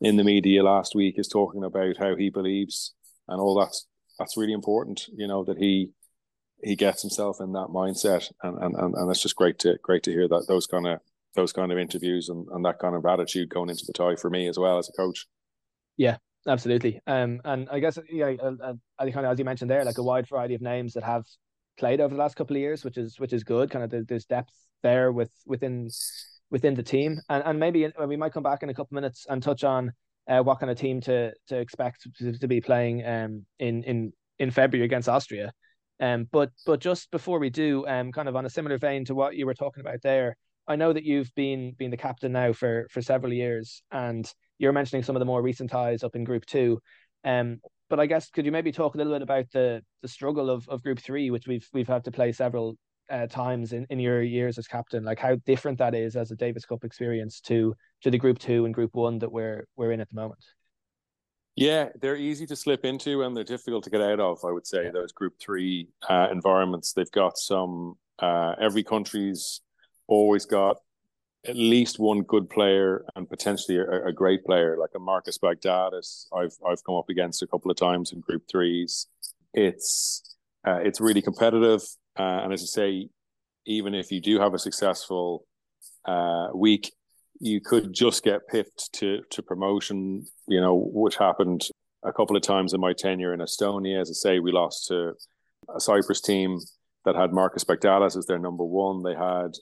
in 0.00 0.16
the 0.16 0.24
media 0.24 0.62
last 0.62 0.94
week 0.94 1.18
is 1.18 1.28
talking 1.28 1.64
about 1.64 1.96
how 1.96 2.14
he 2.14 2.28
believes 2.28 2.92
and 3.28 3.40
all 3.40 3.58
that's 3.58 3.86
that's 4.18 4.36
really 4.36 4.52
important. 4.52 5.08
You 5.14 5.26
know 5.26 5.44
that 5.44 5.56
he 5.56 5.90
he 6.62 6.76
gets 6.76 7.02
himself 7.02 7.38
in 7.40 7.52
that 7.52 7.68
mindset, 7.68 8.30
and 8.42 8.58
and 8.62 8.74
and, 8.76 8.94
and 8.94 9.10
it's 9.10 9.22
just 9.22 9.36
great 9.36 9.58
to 9.60 9.78
great 9.82 10.02
to 10.04 10.12
hear 10.12 10.28
that 10.28 10.44
those 10.46 10.66
kind 10.66 10.86
of 10.86 11.00
those 11.34 11.52
kind 11.52 11.72
of 11.72 11.78
interviews 11.78 12.28
and, 12.28 12.46
and 12.52 12.64
that 12.66 12.78
kind 12.78 12.94
of 12.94 13.06
attitude 13.06 13.48
going 13.48 13.70
into 13.70 13.86
the 13.86 13.92
tie 13.94 14.16
for 14.16 14.28
me 14.28 14.46
as 14.48 14.58
well 14.58 14.76
as 14.76 14.90
a 14.90 14.92
coach. 14.92 15.26
Yeah, 15.96 16.18
absolutely. 16.46 17.00
Um, 17.06 17.40
and 17.46 17.66
I 17.70 17.78
guess 17.78 17.98
yeah, 18.10 18.34
uh, 18.42 18.74
kind 18.98 19.26
of 19.26 19.32
as 19.32 19.38
you 19.38 19.46
mentioned 19.46 19.70
there, 19.70 19.84
like 19.84 19.96
a 19.96 20.02
wide 20.02 20.28
variety 20.28 20.54
of 20.54 20.60
names 20.60 20.92
that 20.92 21.04
have 21.04 21.24
played 21.78 22.02
over 22.02 22.14
the 22.14 22.20
last 22.20 22.36
couple 22.36 22.56
of 22.56 22.60
years, 22.60 22.84
which 22.84 22.98
is 22.98 23.18
which 23.18 23.32
is 23.32 23.44
good. 23.44 23.70
Kind 23.70 23.90
of 23.90 24.06
there's 24.06 24.26
depth 24.26 24.52
there 24.82 25.10
with 25.10 25.30
within 25.46 25.88
within 26.52 26.74
the 26.74 26.82
team, 26.84 27.18
and 27.28 27.42
and 27.44 27.58
maybe 27.58 27.86
uh, 27.86 28.06
we 28.06 28.16
might 28.16 28.32
come 28.32 28.44
back 28.44 28.62
in 28.62 28.68
a 28.68 28.74
couple 28.74 28.96
of 28.96 29.02
minutes 29.02 29.26
and 29.28 29.42
touch 29.42 29.64
on 29.64 29.92
uh, 30.28 30.40
what 30.40 30.60
kind 30.60 30.70
of 30.70 30.78
team 30.78 31.00
to 31.00 31.32
to 31.48 31.58
expect 31.58 32.06
to, 32.18 32.38
to 32.38 32.46
be 32.46 32.60
playing 32.60 33.04
um 33.04 33.44
in 33.58 33.82
in 33.82 34.12
in 34.38 34.50
February 34.50 34.84
against 34.84 35.08
Austria. 35.08 35.50
Um, 35.98 36.28
but 36.30 36.50
but 36.66 36.80
just 36.80 37.10
before 37.10 37.38
we 37.40 37.50
do, 37.50 37.86
um, 37.86 38.12
kind 38.12 38.28
of 38.28 38.36
on 38.36 38.46
a 38.46 38.50
similar 38.50 38.78
vein 38.78 39.04
to 39.06 39.14
what 39.14 39.34
you 39.34 39.46
were 39.46 39.54
talking 39.54 39.80
about 39.80 40.02
there, 40.02 40.36
I 40.68 40.76
know 40.76 40.92
that 40.92 41.04
you've 41.04 41.34
been 41.34 41.72
been 41.78 41.90
the 41.90 41.96
captain 41.96 42.32
now 42.32 42.52
for 42.52 42.86
for 42.90 43.02
several 43.02 43.32
years, 43.32 43.82
and 43.90 44.30
you're 44.58 44.72
mentioning 44.72 45.02
some 45.02 45.16
of 45.16 45.20
the 45.20 45.26
more 45.26 45.42
recent 45.42 45.70
ties 45.70 46.04
up 46.04 46.14
in 46.14 46.24
Group 46.24 46.44
Two. 46.46 46.80
Um, 47.24 47.60
but 47.88 48.00
I 48.00 48.06
guess 48.06 48.30
could 48.30 48.46
you 48.46 48.52
maybe 48.52 48.72
talk 48.72 48.94
a 48.94 48.98
little 48.98 49.12
bit 49.12 49.22
about 49.22 49.46
the 49.52 49.82
the 50.02 50.08
struggle 50.08 50.50
of, 50.50 50.68
of 50.68 50.82
Group 50.82 50.98
Three, 50.98 51.30
which 51.30 51.46
we've 51.46 51.68
we've 51.72 51.88
had 51.88 52.04
to 52.04 52.12
play 52.12 52.32
several 52.32 52.76
uh, 53.10 53.26
times 53.26 53.72
in, 53.72 53.86
in 53.90 53.98
your 53.98 54.22
years 54.22 54.58
as 54.58 54.66
captain, 54.66 55.04
like 55.04 55.18
how 55.18 55.36
different 55.46 55.78
that 55.78 55.94
is 55.94 56.16
as 56.16 56.30
a 56.30 56.36
Davis 56.36 56.64
Cup 56.64 56.84
experience 56.84 57.40
to 57.42 57.74
to 58.02 58.10
the 58.10 58.18
Group 58.18 58.38
Two 58.38 58.64
and 58.64 58.74
Group 58.74 58.94
One 58.94 59.18
that 59.18 59.30
we're 59.30 59.66
we're 59.76 59.92
in 59.92 60.00
at 60.00 60.08
the 60.08 60.16
moment. 60.16 60.44
Yeah, 61.54 61.90
they're 62.00 62.16
easy 62.16 62.46
to 62.46 62.56
slip 62.56 62.84
into 62.84 63.22
and 63.22 63.36
they're 63.36 63.44
difficult 63.44 63.84
to 63.84 63.90
get 63.90 64.00
out 64.00 64.20
of. 64.20 64.38
I 64.44 64.50
would 64.50 64.66
say 64.66 64.84
yeah. 64.84 64.90
those 64.90 65.12
Group 65.12 65.34
Three 65.40 65.88
uh, 66.08 66.28
environments. 66.30 66.92
They've 66.92 67.10
got 67.10 67.38
some. 67.38 67.94
Uh, 68.18 68.54
every 68.60 68.84
country's 68.84 69.60
always 70.06 70.46
got 70.46 70.76
at 71.46 71.56
least 71.56 71.98
one 71.98 72.22
good 72.22 72.48
player 72.48 73.04
and 73.16 73.28
potentially 73.28 73.76
a, 73.78 74.06
a 74.06 74.12
great 74.12 74.44
player 74.44 74.76
like 74.78 74.90
a 74.94 74.98
Marcus 74.98 75.38
Baghdatis. 75.38 76.26
I've 76.32 76.56
I've 76.66 76.84
come 76.84 76.94
up 76.94 77.08
against 77.08 77.42
a 77.42 77.46
couple 77.46 77.70
of 77.70 77.76
times 77.76 78.12
in 78.12 78.20
Group 78.20 78.44
Threes. 78.50 79.08
It's 79.52 80.36
uh, 80.66 80.78
it's 80.82 81.00
really 81.00 81.22
competitive, 81.22 81.82
uh, 82.18 82.40
and 82.44 82.52
as 82.52 82.62
I 82.62 82.66
say, 82.66 83.08
even 83.66 83.94
if 83.94 84.10
you 84.10 84.20
do 84.20 84.40
have 84.40 84.54
a 84.54 84.58
successful 84.58 85.46
uh, 86.04 86.48
week, 86.54 86.92
you 87.40 87.60
could 87.60 87.92
just 87.92 88.22
get 88.22 88.46
pipped 88.48 88.92
to 88.94 89.22
to 89.30 89.42
promotion. 89.42 90.26
You 90.46 90.60
know, 90.60 90.74
which 90.74 91.16
happened 91.16 91.62
a 92.04 92.12
couple 92.12 92.36
of 92.36 92.42
times 92.42 92.72
in 92.72 92.80
my 92.80 92.92
tenure 92.92 93.32
in 93.32 93.40
Estonia. 93.40 94.00
As 94.00 94.10
I 94.10 94.14
say, 94.14 94.38
we 94.38 94.52
lost 94.52 94.88
to 94.88 95.14
a 95.74 95.80
Cyprus 95.80 96.20
team 96.20 96.58
that 97.04 97.16
had 97.16 97.32
Marcus 97.32 97.64
Baghdatis 97.64 98.16
as 98.16 98.26
their 98.26 98.38
number 98.38 98.64
one. 98.64 99.02
They 99.02 99.14
had 99.14 99.52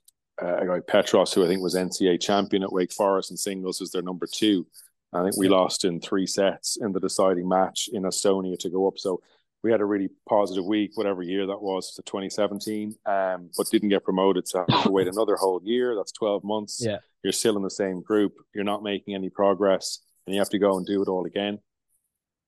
uh, 0.42 0.56
a 0.58 0.66
guy 0.66 0.80
Petros, 0.86 1.32
who 1.32 1.44
I 1.44 1.48
think 1.48 1.62
was 1.62 1.74
NCAA 1.74 2.20
champion 2.20 2.62
at 2.62 2.72
Wake 2.72 2.92
Forest 2.92 3.30
in 3.30 3.36
singles, 3.36 3.80
as 3.80 3.90
their 3.90 4.02
number 4.02 4.26
two. 4.30 4.66
I 5.12 5.22
think 5.22 5.36
we 5.36 5.48
lost 5.48 5.84
in 5.84 6.00
three 6.00 6.26
sets 6.26 6.76
in 6.80 6.92
the 6.92 7.00
deciding 7.00 7.48
match 7.48 7.88
in 7.92 8.04
Estonia 8.04 8.58
to 8.58 8.70
go 8.70 8.86
up. 8.86 8.98
So 8.98 9.20
we 9.62 9.70
had 9.70 9.80
a 9.80 9.84
really 9.84 10.08
positive 10.28 10.64
week, 10.64 10.92
whatever 10.94 11.22
year 11.22 11.46
that 11.46 11.60
was, 11.60 11.94
to 11.94 12.02
2017, 12.02 12.94
um, 13.06 13.50
but 13.56 13.68
didn't 13.70 13.90
get 13.90 14.04
promoted. 14.04 14.48
So 14.48 14.64
have 14.68 14.84
to 14.84 14.90
wait 14.90 15.08
another 15.08 15.36
whole 15.36 15.60
year. 15.62 15.94
That's 15.94 16.12
12 16.12 16.44
months. 16.44 16.80
Yeah. 16.80 16.98
You're 17.22 17.32
still 17.32 17.56
in 17.56 17.62
the 17.62 17.70
same 17.70 18.00
group. 18.00 18.34
You're 18.54 18.64
not 18.64 18.82
making 18.82 19.14
any 19.14 19.28
progress, 19.28 20.00
and 20.26 20.34
you 20.34 20.40
have 20.40 20.48
to 20.50 20.58
go 20.58 20.78
and 20.78 20.86
do 20.86 21.02
it 21.02 21.08
all 21.08 21.26
again. 21.26 21.58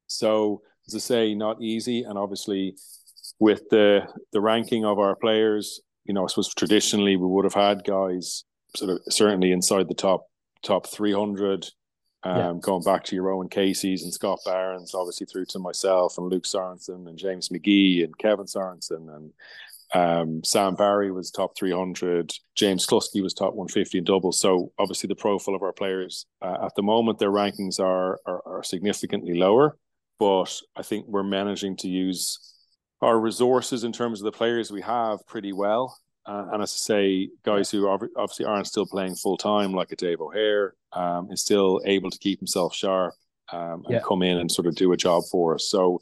So, 0.06 0.62
as 0.86 0.94
I 0.94 0.98
say, 0.98 1.34
not 1.34 1.60
easy. 1.60 2.02
And 2.04 2.18
obviously, 2.18 2.76
with 3.38 3.68
the 3.70 4.06
the 4.32 4.40
ranking 4.40 4.84
of 4.84 4.98
our 4.98 5.14
players, 5.14 5.80
you 6.04 6.14
know, 6.14 6.24
I 6.24 6.28
suppose 6.28 6.52
traditionally 6.54 7.16
we 7.16 7.26
would 7.26 7.44
have 7.44 7.54
had 7.54 7.84
guys 7.84 8.44
sort 8.74 8.90
of 8.90 9.00
certainly 9.12 9.52
inside 9.52 9.88
the 9.88 9.94
top 9.94 10.26
top 10.62 10.86
300 10.86 11.68
um, 12.24 12.36
yeah. 12.36 12.52
Going 12.60 12.82
back 12.82 13.04
to 13.04 13.16
your 13.16 13.30
Owen 13.30 13.48
Casey's 13.48 14.04
and 14.04 14.12
Scott 14.12 14.40
Barron's, 14.44 14.94
obviously 14.94 15.26
through 15.26 15.46
to 15.46 15.58
myself 15.58 16.18
and 16.18 16.30
Louk 16.30 16.42
Sorensen 16.42 17.08
and 17.08 17.18
James 17.18 17.48
McGee 17.48 18.04
and 18.04 18.16
Kevin 18.16 18.46
Sorensen 18.46 19.14
and 19.14 19.32
um, 19.94 20.42
Sam 20.42 20.74
Barry 20.74 21.10
was 21.12 21.30
top 21.30 21.56
300. 21.56 22.32
James 22.54 22.86
Cluskey 22.86 23.22
was 23.22 23.34
top 23.34 23.54
150 23.54 23.98
in 23.98 24.04
doubles. 24.04 24.40
So 24.40 24.72
obviously 24.78 25.08
the 25.08 25.14
profile 25.14 25.54
of 25.54 25.62
our 25.62 25.72
players 25.72 26.26
uh, 26.40 26.64
at 26.64 26.74
the 26.76 26.82
moment, 26.82 27.18
their 27.18 27.30
rankings 27.30 27.78
are, 27.78 28.18
are, 28.24 28.42
are 28.46 28.62
significantly 28.62 29.34
lower. 29.34 29.76
But 30.18 30.58
I 30.76 30.82
think 30.82 31.06
we're 31.08 31.22
managing 31.24 31.76
to 31.78 31.88
use 31.88 32.38
our 33.02 33.18
resources 33.18 33.84
in 33.84 33.92
terms 33.92 34.20
of 34.20 34.24
the 34.24 34.32
players 34.32 34.70
we 34.70 34.80
have 34.82 35.26
pretty 35.26 35.52
well. 35.52 35.98
Uh, 36.24 36.46
and 36.52 36.62
as 36.62 36.72
I 36.72 36.78
say, 36.78 37.28
guys 37.42 37.70
who 37.70 37.88
obviously 37.88 38.46
aren't 38.46 38.66
still 38.66 38.86
playing 38.86 39.16
full 39.16 39.36
time, 39.36 39.72
like 39.72 39.90
a 39.90 39.96
Dave 39.96 40.20
O'Hare, 40.20 40.74
um, 40.92 41.30
is 41.32 41.40
still 41.40 41.80
able 41.84 42.10
to 42.10 42.18
keep 42.18 42.38
himself 42.38 42.74
sharp 42.74 43.14
um, 43.52 43.82
and 43.86 43.94
yeah. 43.94 44.00
come 44.06 44.22
in 44.22 44.38
and 44.38 44.50
sort 44.50 44.66
of 44.66 44.74
do 44.74 44.92
a 44.92 44.96
job 44.96 45.24
for 45.30 45.54
us. 45.54 45.68
So, 45.68 46.00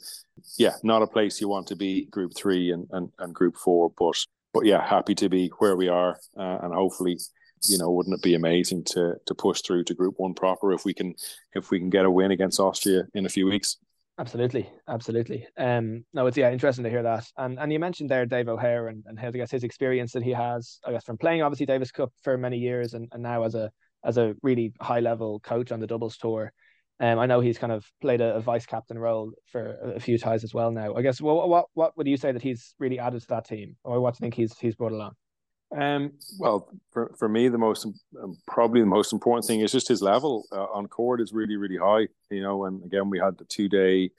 yeah, 0.57 0.75
not 0.83 1.03
a 1.03 1.07
place 1.07 1.41
you 1.41 1.49
want 1.49 1.67
to 1.69 1.77
be, 1.77 2.07
Group 2.07 2.35
Three 2.35 2.71
and 2.71 2.87
and, 2.93 3.11
and 3.19 3.35
Group 3.35 3.57
Four, 3.57 3.93
but 3.99 4.17
but 4.53 4.67
yeah, 4.67 4.87
happy 4.87 5.15
to 5.17 5.29
be 5.29 5.49
where 5.59 5.77
we 5.77 5.89
are, 5.89 6.19
uh, 6.37 6.59
and 6.62 6.75
hopefully, 6.75 7.19
you 7.62 7.79
know, 7.79 7.91
wouldn't 7.91 8.17
it 8.17 8.23
be 8.23 8.35
amazing 8.35 8.85
to 8.85 9.15
to 9.27 9.35
push 9.35 9.62
through 9.62 9.85
to 9.85 9.95
Group 9.95 10.15
One 10.19 10.35
proper 10.35 10.73
if 10.73 10.85
we 10.85 10.95
can 10.95 11.15
if 11.55 11.71
we 11.71 11.79
can 11.79 11.91
get 11.91 12.05
a 12.05 12.11
win 12.11 12.31
against 12.31 12.61
Austria 12.61 13.05
in 13.15 13.27
a 13.27 13.31
few 13.31 13.47
weeks. 13.47 13.79
Absolutely, 14.21 14.69
absolutely. 14.87 15.47
Um, 15.57 16.05
no, 16.12 16.27
it's 16.27 16.37
yeah, 16.37 16.53
interesting 16.53 16.85
to 16.85 16.91
hear 16.91 17.03
that. 17.03 17.27
And 17.39 17.59
and 17.59 17.73
you 17.73 17.79
mentioned 17.79 18.11
there 18.11 18.27
Dave 18.27 18.50
O'Hare 18.50 18.89
and, 18.89 19.03
and 19.07 19.19
how 19.19 19.29
I 19.29 19.31
guess 19.31 19.50
his 19.50 19.65
experience 19.65 20.12
that 20.12 20.23
he 20.23 20.31
has, 20.33 20.79
I 20.87 20.93
guess, 20.93 21.05
from 21.05 21.17
playing 21.17 21.41
obviously 21.41 21.65
Davis 21.65 21.91
Cup 21.91 22.12
for 22.23 22.37
many 22.37 22.59
years 22.59 22.93
and, 22.93 23.09
and 23.12 23.23
now 23.23 23.45
as 23.45 23.55
a 23.55 23.71
as 24.05 24.19
a 24.19 24.35
really 24.43 24.75
high 24.79 25.00
level 25.00 25.41
coach 25.41 25.73
on 25.73 25.81
the 25.81 25.87
doubles 25.87 26.19
tour. 26.19 26.53
Um, 27.00 27.19
I 27.19 27.25
know 27.25 27.41
he's 27.41 27.57
kind 27.57 27.73
of 27.73 27.87
played 28.03 28.21
a, 28.21 28.35
a, 28.35 28.41
vice 28.41 28.67
captain 28.67 28.99
role 28.99 29.33
for 29.47 29.95
a 29.97 30.00
few 30.00 30.19
ties 30.19 30.45
as 30.45 30.53
well 30.53 30.71
now. 30.71 30.95
I 30.95 31.00
guess 31.00 31.19
what 31.19 31.49
what 31.49 31.65
what 31.73 31.97
would 31.97 32.07
you 32.07 32.19
say 32.19 32.31
that 32.31 32.43
he's 32.43 32.75
really 32.79 32.99
added 32.99 33.23
to 33.23 33.29
that 33.29 33.47
team, 33.47 33.77
or 33.85 34.03
what 34.03 34.12
do 34.12 34.17
you 34.19 34.25
think 34.27 34.35
he's 34.35 34.59
he's 34.59 34.77
brought 34.77 34.93
along? 34.93 35.12
Um, 35.77 36.12
well, 36.39 36.69
for, 36.93 37.15
for 37.19 37.29
me, 37.29 37.49
the 37.49 37.59
most 37.59 37.87
um, 38.21 38.37
probably 38.47 38.81
the 38.81 38.87
most 38.87 39.12
important 39.12 39.47
thing 39.47 39.61
is 39.61 39.71
just 39.71 39.89
his 39.89 40.03
level 40.03 40.45
uh, 40.50 40.65
on 40.65 40.89
court 40.89 41.21
is 41.21 41.33
really 41.33 41.57
really 41.57 41.77
high. 41.77 42.09
You 42.31 42.43
know, 42.43 42.65
and 42.65 42.85
again, 42.85 43.09
we 43.09 43.19
had 43.19 43.39
the 43.39 43.45
two 43.45 43.69
day 43.69 44.11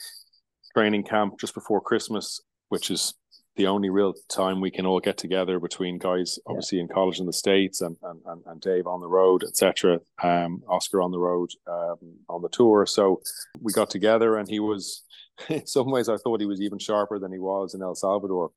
training 0.73 1.03
camp 1.03 1.39
just 1.39 1.53
before 1.53 1.81
Christmas, 1.81 2.41
which 2.69 2.89
is 2.89 3.13
the 3.57 3.67
only 3.67 3.89
real 3.89 4.13
time 4.29 4.61
we 4.61 4.71
can 4.71 4.85
all 4.85 5.01
get 5.01 5.17
together 5.17 5.59
between 5.59 5.97
guys, 5.97 6.39
obviously 6.47 6.77
yeah. 6.77 6.83
in 6.83 6.87
college 6.87 7.19
in 7.19 7.25
the 7.25 7.33
states, 7.33 7.81
and 7.81 7.97
and, 8.03 8.21
and, 8.25 8.41
and 8.45 8.61
Dave 8.61 8.87
on 8.87 9.01
the 9.01 9.09
road, 9.09 9.43
etc. 9.43 9.99
Um, 10.23 10.63
Osgar 10.69 11.03
on 11.03 11.11
the 11.11 11.19
road 11.19 11.49
um, 11.67 11.97
on 12.29 12.41
the 12.41 12.49
tour. 12.49 12.85
So 12.85 13.21
we 13.59 13.73
got 13.73 13.89
together, 13.89 14.37
and 14.37 14.47
he 14.47 14.61
was, 14.61 15.03
in 15.49 15.67
some 15.67 15.91
ways, 15.91 16.07
I 16.07 16.15
thought 16.15 16.39
he 16.39 16.45
was 16.45 16.61
even 16.61 16.79
sharper 16.79 17.19
than 17.19 17.33
he 17.33 17.39
was 17.39 17.73
in 17.73 17.81
El 17.81 17.95
Salvador. 17.95 18.51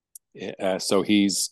Uh, 0.60 0.78
so 0.78 1.02
he's 1.02 1.50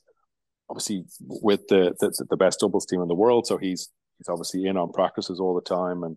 obviously 0.69 1.04
with 1.21 1.69
the, 1.69 1.95
the, 2.00 2.26
the 2.31 2.37
best 2.37 2.61
doubles 2.61 2.87
team 2.87 3.02
in 3.02 3.09
the 3.09 3.14
world. 3.14 3.47
So 3.47 3.59
he's 3.59 3.90
he's 4.19 4.28
obviously 4.28 4.66
in 4.66 4.76
on 4.76 4.92
practices 4.92 5.40
all 5.40 5.54
the 5.54 5.61
time 5.61 6.02
and 6.02 6.16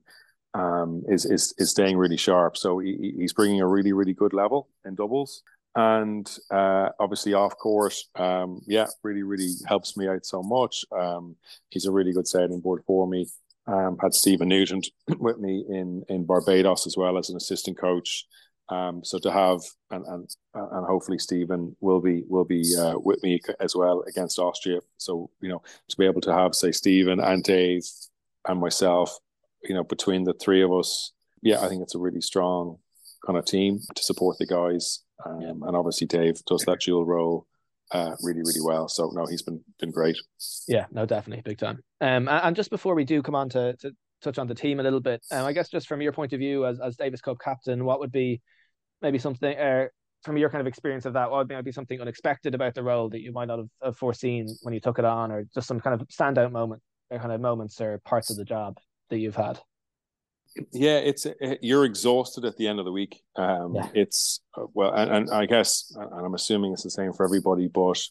um, 0.53 1.03
is 1.07 1.25
is 1.25 1.53
is 1.57 1.71
staying 1.71 1.97
really 1.97 2.17
sharp. 2.17 2.57
So 2.57 2.79
he, 2.79 3.13
he's 3.17 3.33
bringing 3.33 3.61
a 3.61 3.67
really 3.67 3.91
really 3.91 4.13
good 4.13 4.33
level 4.33 4.69
in 4.85 4.95
doubles. 4.95 5.43
And 5.77 6.25
uh, 6.51 6.89
obviously 7.01 7.33
off 7.33 7.57
course, 7.57 8.07
um, 8.15 8.61
yeah, 8.65 8.87
really 9.03 9.23
really 9.23 9.51
helps 9.67 9.97
me 9.97 10.07
out 10.07 10.25
so 10.25 10.41
much. 10.41 10.85
Um, 10.97 11.35
he's 11.69 11.85
a 11.85 11.91
really 11.91 12.13
good 12.13 12.27
sounding 12.27 12.61
board 12.61 12.83
for 12.87 13.05
me. 13.05 13.27
Um, 13.67 13.97
had 13.99 14.13
Stephen 14.13 14.47
Nugent 14.47 14.87
with 15.19 15.37
me 15.39 15.65
in 15.67 16.03
in 16.07 16.25
Barbados 16.25 16.87
as 16.87 16.95
well 16.95 17.17
as 17.17 17.29
an 17.29 17.35
assistant 17.35 17.77
coach. 17.77 18.25
Um, 18.69 19.03
so 19.03 19.19
to 19.19 19.31
have 19.31 19.61
and 19.91 20.05
and 20.07 20.29
and 20.53 20.87
hopefully 20.87 21.19
Stephen 21.19 21.75
will 21.81 22.01
be 22.01 22.23
will 22.27 22.45
be 22.45 22.63
uh, 22.79 22.95
with 22.97 23.21
me 23.21 23.39
as 23.59 23.75
well 23.75 24.03
against 24.07 24.39
Austria. 24.39 24.79
So 24.97 25.29
you 25.41 25.49
know 25.49 25.61
to 25.89 25.97
be 25.97 26.05
able 26.05 26.21
to 26.21 26.33
have 26.33 26.55
say 26.55 26.71
Stephen 26.71 27.19
and 27.19 27.43
Dave 27.43 27.83
and 28.47 28.59
myself, 28.59 29.17
you 29.63 29.75
know 29.75 29.83
between 29.83 30.23
the 30.23 30.33
three 30.33 30.63
of 30.63 30.73
us, 30.73 31.11
yeah, 31.41 31.61
I 31.61 31.67
think 31.67 31.83
it's 31.83 31.95
a 31.95 31.99
really 31.99 32.21
strong 32.21 32.77
kind 33.25 33.37
of 33.37 33.45
team 33.45 33.79
to 33.93 34.03
support 34.03 34.37
the 34.39 34.47
guys. 34.47 35.01
Um, 35.25 35.41
yeah. 35.41 35.49
And 35.49 35.75
obviously 35.75 36.07
Dave 36.07 36.43
does 36.45 36.61
that 36.65 36.81
dual 36.81 37.05
role 37.05 37.47
uh, 37.91 38.15
really 38.23 38.41
really 38.41 38.61
well. 38.61 38.87
So 38.87 39.11
no, 39.13 39.25
he's 39.27 39.43
been 39.43 39.61
been 39.79 39.91
great. 39.91 40.17
Yeah, 40.67 40.85
no, 40.91 41.05
definitely 41.05 41.43
big 41.43 41.59
time. 41.59 41.83
Um, 42.01 42.27
and 42.27 42.55
just 42.55 42.71
before 42.71 42.95
we 42.95 43.05
do 43.05 43.21
come 43.21 43.35
on 43.35 43.49
to 43.49 43.75
to 43.77 43.91
touch 44.21 44.37
on 44.37 44.47
the 44.47 44.55
team 44.55 44.79
a 44.79 44.83
little 44.83 44.99
bit. 44.99 45.23
Um, 45.31 45.45
I 45.45 45.53
guess 45.53 45.69
just 45.69 45.87
from 45.87 46.01
your 46.01 46.11
point 46.11 46.33
of 46.33 46.39
view 46.39 46.65
as, 46.65 46.79
as 46.79 46.95
Davis 46.95 47.21
Cup 47.21 47.37
captain, 47.39 47.85
what 47.85 47.99
would 47.99 48.11
be 48.11 48.41
maybe 49.01 49.17
something 49.17 49.57
uh, 49.57 49.87
from 50.23 50.37
your 50.37 50.49
kind 50.49 50.61
of 50.61 50.67
experience 50.67 51.05
of 51.05 51.13
that, 51.13 51.29
what 51.29 51.47
would 51.47 51.65
be 51.65 51.71
something 51.71 52.01
unexpected 52.01 52.55
about 52.55 52.73
the 52.73 52.83
role 52.83 53.09
that 53.09 53.21
you 53.21 53.31
might 53.31 53.47
not 53.47 53.59
have, 53.59 53.69
have 53.83 53.97
foreseen 53.97 54.47
when 54.63 54.73
you 54.73 54.79
took 54.79 54.99
it 54.99 55.05
on, 55.05 55.31
or 55.31 55.45
just 55.53 55.67
some 55.67 55.79
kind 55.79 55.99
of 55.99 56.07
standout 56.07 56.51
moment, 56.51 56.81
or 57.11 57.19
kind 57.19 57.31
of 57.31 57.39
moments 57.39 57.79
or 57.79 58.01
parts 58.05 58.29
of 58.29 58.37
the 58.37 58.45
job 58.45 58.77
that 59.09 59.19
you've 59.19 59.35
had? 59.35 59.59
Yeah, 60.71 60.97
it's 60.97 61.27
you're 61.61 61.83
exhausted 61.83 62.45
at 62.45 62.55
the 62.55 62.67
end 62.67 62.79
of 62.79 62.85
the 62.85 62.91
week. 62.91 63.21
Um, 63.35 63.75
yeah. 63.75 63.89
It's 63.93 64.39
uh, 64.57 64.63
well, 64.73 64.93
and, 64.93 65.11
and 65.11 65.29
I 65.29 65.45
guess, 65.45 65.93
and 65.95 66.25
I'm 66.25 66.33
assuming 66.33 66.71
it's 66.71 66.83
the 66.83 66.89
same 66.89 67.11
for 67.11 67.25
everybody, 67.25 67.67
but 67.67 68.01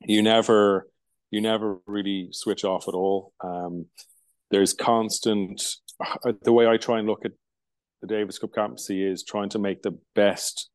you 0.00 0.22
never 0.22 0.88
you 1.30 1.40
never 1.40 1.80
really 1.86 2.28
switch 2.30 2.64
off 2.64 2.86
at 2.88 2.94
all. 2.94 3.32
Um, 3.42 3.86
there's 4.50 4.72
constant 4.72 5.62
uh, 6.00 6.32
the 6.42 6.52
way 6.52 6.66
I 6.66 6.76
try 6.76 6.98
and 6.98 7.08
look 7.08 7.24
at 7.24 7.32
the 8.02 8.06
Davis 8.06 8.38
Cup 8.38 8.54
captaincy 8.54 9.04
is 9.04 9.24
trying 9.24 9.48
to 9.50 9.58
make 9.58 9.82
the 9.82 9.98
best 10.14 10.70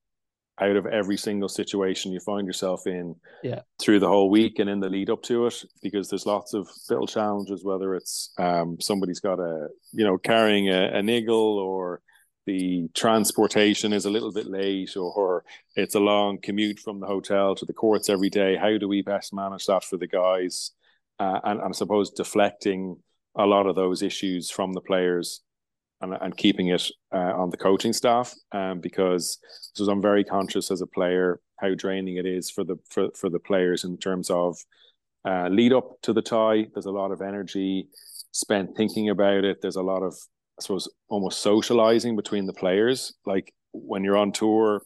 out 0.60 0.76
of 0.76 0.86
every 0.86 1.18
single 1.18 1.50
situation 1.50 2.12
you 2.12 2.20
find 2.20 2.46
yourself 2.46 2.86
in 2.86 3.16
yeah. 3.44 3.62
through 3.80 4.00
the 4.00 4.08
whole 4.08 4.30
week 4.30 4.60
and 4.60 4.70
in 4.70 4.80
the 4.80 4.90
lead 4.90 5.10
up 5.10 5.24
to 5.24 5.48
it 5.48 5.64
because 5.82 6.10
there's 6.10 6.26
lots 6.26 6.54
of 6.54 6.70
little 6.90 7.08
challenges 7.08 7.64
whether 7.64 7.96
it's 7.96 8.32
um, 8.38 8.78
somebody's 8.80 9.20
got 9.20 9.40
a 9.40 9.68
you 9.92 10.06
know 10.06 10.18
carrying 10.18 10.70
a, 10.70 10.92
a 10.94 11.02
niggle 11.02 11.58
or 11.58 12.02
the 12.46 12.90
transportation 12.94 13.94
is 13.94 14.06
a 14.06 14.10
little 14.10 14.32
bit 14.32 14.48
late 14.48 14.96
or, 14.98 15.14
or, 15.14 15.44
it's 15.76 15.94
a 15.94 16.00
long 16.00 16.40
commute 16.42 16.80
from 16.80 17.00
the 17.00 17.06
hotel 17.06 17.54
to 17.54 17.66
the 17.66 17.74
courts 17.74 18.10
every 18.10 18.30
day 18.30 18.56
how 18.56 18.78
do 18.78 18.88
we 18.88 19.02
best 19.02 19.34
manage 19.34 19.66
that 19.66 19.84
for 19.84 19.98
the 19.98 20.08
guys 20.08 20.72
uh, 21.20 21.40
and, 21.44 21.60
and 21.60 21.70
i 21.70 21.72
suppose 21.72 22.12
deflecting 22.12 22.98
a 23.36 23.46
lot 23.46 23.66
of 23.66 23.76
those 23.76 24.02
issues 24.02 24.50
from 24.50 24.74
the 24.74 24.82
players 24.82 25.42
and, 26.02 26.14
and 26.20 26.36
keeping 26.36 26.68
it 26.68 26.90
uh, 27.14 27.34
on 27.36 27.50
the 27.50 27.58
coaching 27.58 27.94
staff 27.94 28.34
um, 28.52 28.80
because 28.80 29.38
so 29.74 29.90
I'm 29.90 30.02
very 30.02 30.24
conscious 30.24 30.72
as 30.72 30.82
a 30.82 30.88
player 30.88 31.40
how 31.60 31.76
draining 31.76 32.18
it 32.18 32.26
is 32.26 32.50
for 32.50 32.64
the 32.64 32.78
for, 32.90 33.10
for 33.16 33.30
the 33.30 33.40
players 33.40 33.84
in 33.84 33.98
terms 33.98 34.30
of 34.30 34.58
uh, 35.26 35.48
lead 35.50 35.74
up 35.74 36.02
to 36.02 36.14
the 36.14 36.22
tie. 36.22 36.68
There's 36.74 36.88
a 36.88 36.92
lot 36.92 37.12
of 37.12 37.22
energy 37.22 37.88
spent 38.32 38.76
thinking 38.76 39.10
about 39.10 39.44
it. 39.44 39.62
There's 39.62 39.76
a 39.76 39.84
lot 39.84 40.02
of 40.02 40.14
I 40.60 40.64
suppose 40.64 40.90
almost 41.08 41.42
socializing 41.42 42.16
between 42.16 42.46
the 42.46 42.54
players. 42.54 43.14
Like 43.26 43.54
when 43.72 44.04
you're 44.04 44.18
on 44.18 44.32
tour, 44.32 44.82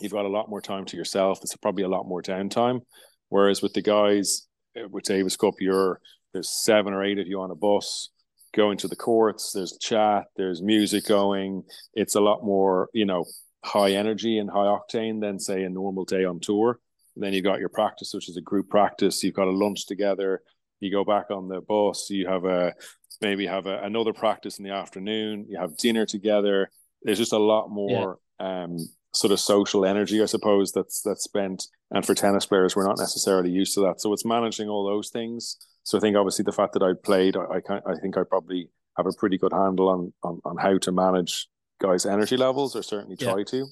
you've 0.00 0.12
got 0.12 0.24
a 0.24 0.28
lot 0.28 0.48
more 0.48 0.60
time 0.60 0.84
to 0.86 0.96
yourself. 0.96 1.40
There's 1.40 1.56
probably 1.60 1.84
a 1.84 1.88
lot 1.88 2.06
more 2.06 2.22
downtime. 2.22 2.80
Whereas 3.28 3.62
with 3.62 3.74
the 3.74 3.82
guys 3.82 4.46
uh, 4.78 4.88
with 4.88 5.04
Davis 5.04 5.36
Cup, 5.36 5.54
you're 5.60 6.00
there's 6.36 6.50
seven 6.50 6.92
or 6.92 7.02
eight 7.02 7.18
of 7.18 7.26
you 7.26 7.40
on 7.40 7.50
a 7.50 7.54
bus 7.54 8.10
going 8.54 8.76
to 8.76 8.88
the 8.88 8.96
courts. 8.96 9.52
There's 9.52 9.78
chat. 9.78 10.26
There's 10.36 10.60
music 10.60 11.06
going. 11.06 11.62
It's 11.94 12.14
a 12.14 12.20
lot 12.20 12.44
more, 12.44 12.90
you 12.92 13.06
know, 13.06 13.24
high 13.64 13.92
energy 13.92 14.38
and 14.38 14.50
high 14.50 14.76
octane 14.76 15.22
than 15.22 15.40
say 15.40 15.62
a 15.62 15.70
normal 15.70 16.04
day 16.04 16.26
on 16.26 16.40
tour. 16.40 16.78
And 17.14 17.24
then 17.24 17.32
you've 17.32 17.44
got 17.44 17.58
your 17.58 17.70
practice, 17.70 18.12
which 18.12 18.28
is 18.28 18.36
a 18.36 18.42
group 18.42 18.68
practice. 18.68 19.24
You've 19.24 19.34
got 19.34 19.48
a 19.48 19.50
lunch 19.50 19.86
together. 19.86 20.42
You 20.80 20.90
go 20.90 21.04
back 21.04 21.30
on 21.30 21.48
the 21.48 21.62
bus. 21.62 22.10
You 22.10 22.28
have 22.28 22.44
a 22.44 22.74
maybe 23.22 23.46
have 23.46 23.64
a, 23.64 23.78
another 23.82 24.12
practice 24.12 24.58
in 24.58 24.64
the 24.64 24.72
afternoon. 24.72 25.46
You 25.48 25.58
have 25.58 25.78
dinner 25.78 26.04
together. 26.04 26.70
There's 27.02 27.16
just 27.16 27.32
a 27.32 27.38
lot 27.38 27.70
more 27.70 28.18
yeah. 28.38 28.64
um, 28.64 28.76
sort 29.16 29.32
of 29.32 29.40
social 29.40 29.84
energy, 29.84 30.22
I 30.22 30.26
suppose, 30.26 30.72
that's 30.72 31.02
that's 31.02 31.24
spent. 31.24 31.66
And 31.90 32.04
for 32.04 32.14
tennis 32.14 32.46
players, 32.46 32.76
we're 32.76 32.86
not 32.86 32.98
necessarily 32.98 33.50
used 33.50 33.74
to 33.74 33.80
that. 33.80 34.00
So 34.00 34.12
it's 34.12 34.24
managing 34.24 34.68
all 34.68 34.84
those 34.84 35.10
things. 35.10 35.56
So 35.84 35.98
I 35.98 36.00
think 36.00 36.16
obviously 36.16 36.42
the 36.42 36.52
fact 36.52 36.72
that 36.74 36.82
I 36.82 36.92
played, 37.02 37.36
I 37.36 37.60
I, 37.68 37.80
I 37.86 37.94
think 38.00 38.16
I 38.16 38.22
probably 38.28 38.70
have 38.96 39.06
a 39.06 39.12
pretty 39.12 39.38
good 39.38 39.52
handle 39.52 39.88
on, 39.88 40.12
on 40.22 40.40
on 40.44 40.56
how 40.56 40.78
to 40.78 40.92
manage 40.92 41.48
guys' 41.80 42.06
energy 42.06 42.36
levels, 42.36 42.76
or 42.76 42.82
certainly 42.82 43.16
try 43.16 43.38
yeah. 43.38 43.44
to. 43.44 43.66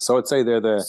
So 0.00 0.18
I'd 0.18 0.28
say 0.28 0.42
they're 0.42 0.60
the 0.60 0.84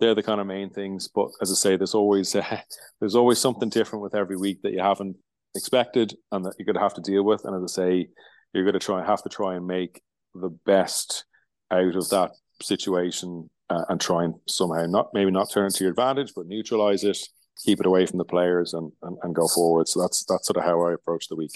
they're 0.00 0.14
the 0.14 0.22
kind 0.22 0.40
of 0.40 0.46
main 0.46 0.70
things. 0.70 1.08
But 1.08 1.28
as 1.40 1.50
I 1.50 1.54
say, 1.54 1.76
there's 1.76 1.94
always 1.94 2.34
uh, 2.34 2.60
there's 3.00 3.16
always 3.16 3.38
something 3.38 3.68
different 3.68 4.02
with 4.02 4.14
every 4.14 4.36
week 4.36 4.62
that 4.62 4.72
you 4.72 4.80
haven't 4.80 5.16
expected 5.54 6.14
and 6.32 6.44
that 6.44 6.54
you're 6.58 6.66
going 6.66 6.74
to 6.74 6.82
have 6.82 6.94
to 6.94 7.00
deal 7.00 7.24
with. 7.24 7.44
And 7.44 7.56
as 7.56 7.72
I 7.72 7.82
say, 7.82 8.08
you're 8.52 8.64
going 8.64 8.74
to 8.74 8.78
try 8.78 9.04
have 9.04 9.22
to 9.22 9.28
try 9.28 9.54
and 9.54 9.66
make 9.66 10.02
the 10.34 10.50
best 10.64 11.24
out 11.70 11.96
of 11.96 12.08
that 12.10 12.32
situation 12.62 13.48
uh, 13.68 13.84
and 13.88 14.00
try 14.00 14.24
and 14.24 14.34
somehow 14.48 14.86
not 14.86 15.08
maybe 15.14 15.30
not 15.30 15.50
turn 15.50 15.66
it 15.66 15.74
to 15.74 15.84
your 15.84 15.90
advantage, 15.90 16.32
but 16.34 16.46
neutralize 16.46 17.04
it, 17.04 17.18
keep 17.64 17.80
it 17.80 17.86
away 17.86 18.06
from 18.06 18.18
the 18.18 18.24
players, 18.24 18.74
and 18.74 18.92
and, 19.02 19.16
and 19.22 19.34
go 19.34 19.46
forward. 19.48 19.88
So 19.88 20.00
that's 20.00 20.24
that's 20.24 20.46
sort 20.46 20.56
of 20.56 20.64
how 20.64 20.82
I 20.82 20.92
approach 20.92 21.28
the 21.28 21.36
week. 21.36 21.52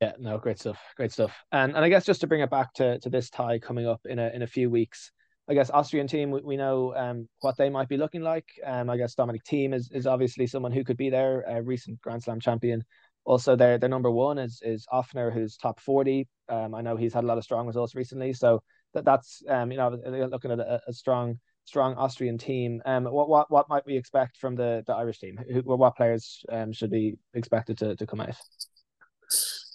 Yeah, 0.00 0.12
no, 0.18 0.38
great 0.38 0.58
stuff, 0.58 0.78
great 0.96 1.12
stuff. 1.12 1.36
And 1.52 1.76
and 1.76 1.84
I 1.84 1.88
guess 1.88 2.06
just 2.06 2.22
to 2.22 2.26
bring 2.26 2.40
it 2.40 2.50
back 2.50 2.72
to 2.74 2.98
to 3.00 3.10
this 3.10 3.30
tie 3.30 3.58
coming 3.58 3.86
up 3.86 4.00
in 4.06 4.18
a 4.18 4.28
in 4.28 4.42
a 4.42 4.46
few 4.46 4.70
weeks. 4.70 5.12
I 5.48 5.54
guess 5.54 5.70
Austrian 5.70 6.06
team, 6.06 6.30
we, 6.30 6.56
know 6.56 6.94
um, 6.94 7.28
what 7.40 7.56
they 7.56 7.70
might 7.70 7.88
be 7.88 7.96
looking 7.96 8.22
like. 8.22 8.44
Um, 8.64 8.88
I 8.88 8.96
guess 8.96 9.16
Dominic 9.16 9.42
Thiem 9.42 9.74
is, 9.74 9.90
is 9.90 10.06
obviously 10.06 10.46
someone 10.46 10.70
who 10.70 10.84
could 10.84 10.96
be 10.96 11.10
there, 11.10 11.40
a 11.40 11.60
recent 11.60 12.00
Grand 12.02 12.22
Slam 12.22 12.38
champion. 12.38 12.84
Also, 13.24 13.56
their 13.56 13.76
their 13.76 13.88
number 13.88 14.12
one 14.12 14.38
is 14.38 14.62
is 14.64 14.86
Ofner, 14.92 15.32
who's 15.32 15.56
top 15.56 15.80
forty. 15.80 16.28
Um, 16.48 16.74
I 16.74 16.82
know 16.82 16.96
he's 16.96 17.12
had 17.12 17.24
a 17.24 17.26
lot 17.26 17.36
of 17.36 17.44
strong 17.44 17.66
results 17.66 17.96
recently, 17.96 18.32
so 18.32 18.62
that 18.94 19.04
that's 19.04 19.42
um, 19.48 19.70
you 19.70 19.78
know 19.78 19.88
looking 20.30 20.50
at 20.50 20.58
a, 20.58 20.80
a 20.86 20.92
strong 20.92 21.38
strong 21.64 21.94
Austrian 21.94 22.38
team. 22.38 22.82
Um, 22.84 23.04
what 23.04 23.28
what 23.28 23.50
what 23.50 23.68
might 23.68 23.86
we 23.86 23.96
expect 23.96 24.36
from 24.38 24.56
the 24.56 24.82
the 24.86 24.94
Irish 24.94 25.18
team? 25.18 25.38
Who, 25.52 25.60
what 25.62 25.96
players 25.96 26.44
um 26.50 26.72
should 26.72 26.90
be 26.90 27.16
expected 27.34 27.78
to 27.78 27.96
to 27.96 28.06
come 28.06 28.20
out? 28.20 28.36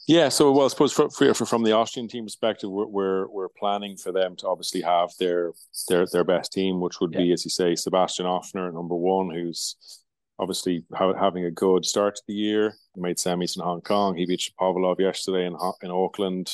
Yeah, 0.08 0.30
so 0.30 0.52
well, 0.52 0.66
I 0.66 0.68
suppose 0.68 0.94
for, 0.94 1.10
for, 1.10 1.34
from 1.34 1.64
the 1.64 1.72
Austrian 1.72 2.08
team 2.08 2.26
perspective, 2.26 2.70
we're, 2.70 2.86
we're, 2.86 3.28
we're 3.28 3.50
planning 3.50 3.98
for 3.98 4.12
them 4.12 4.36
to 4.36 4.48
obviously 4.48 4.82
have 4.82 5.10
their 5.20 5.54
their 5.88 6.06
their 6.06 6.24
best 6.24 6.54
team, 6.54 6.80
which 6.80 7.00
would 7.02 7.14
yeah. 7.14 7.22
be, 7.22 7.32
as 7.34 7.44
you 7.44 7.50
say, 7.50 7.74
Sebastian 7.74 8.28
Ofner, 8.28 8.72
number 8.72 8.96
one, 8.96 9.32
who's 9.32 10.04
obviously 10.38 10.86
ha- 10.94 11.16
having 11.18 11.46
a 11.46 11.52
good 11.52 11.86
start 11.86 12.18
to 12.18 12.22
the 12.28 12.36
year. 12.36 12.76
He 12.94 13.02
made 13.02 13.18
semis 13.18 13.58
in 13.58 13.64
Hong 13.64 13.82
Kong. 13.82 14.16
He 14.16 14.28
beat 14.28 14.52
Pavlov 14.60 15.00
yesterday 15.00 15.48
in 15.48 15.58
in 15.82 15.90
Auckland. 15.90 16.52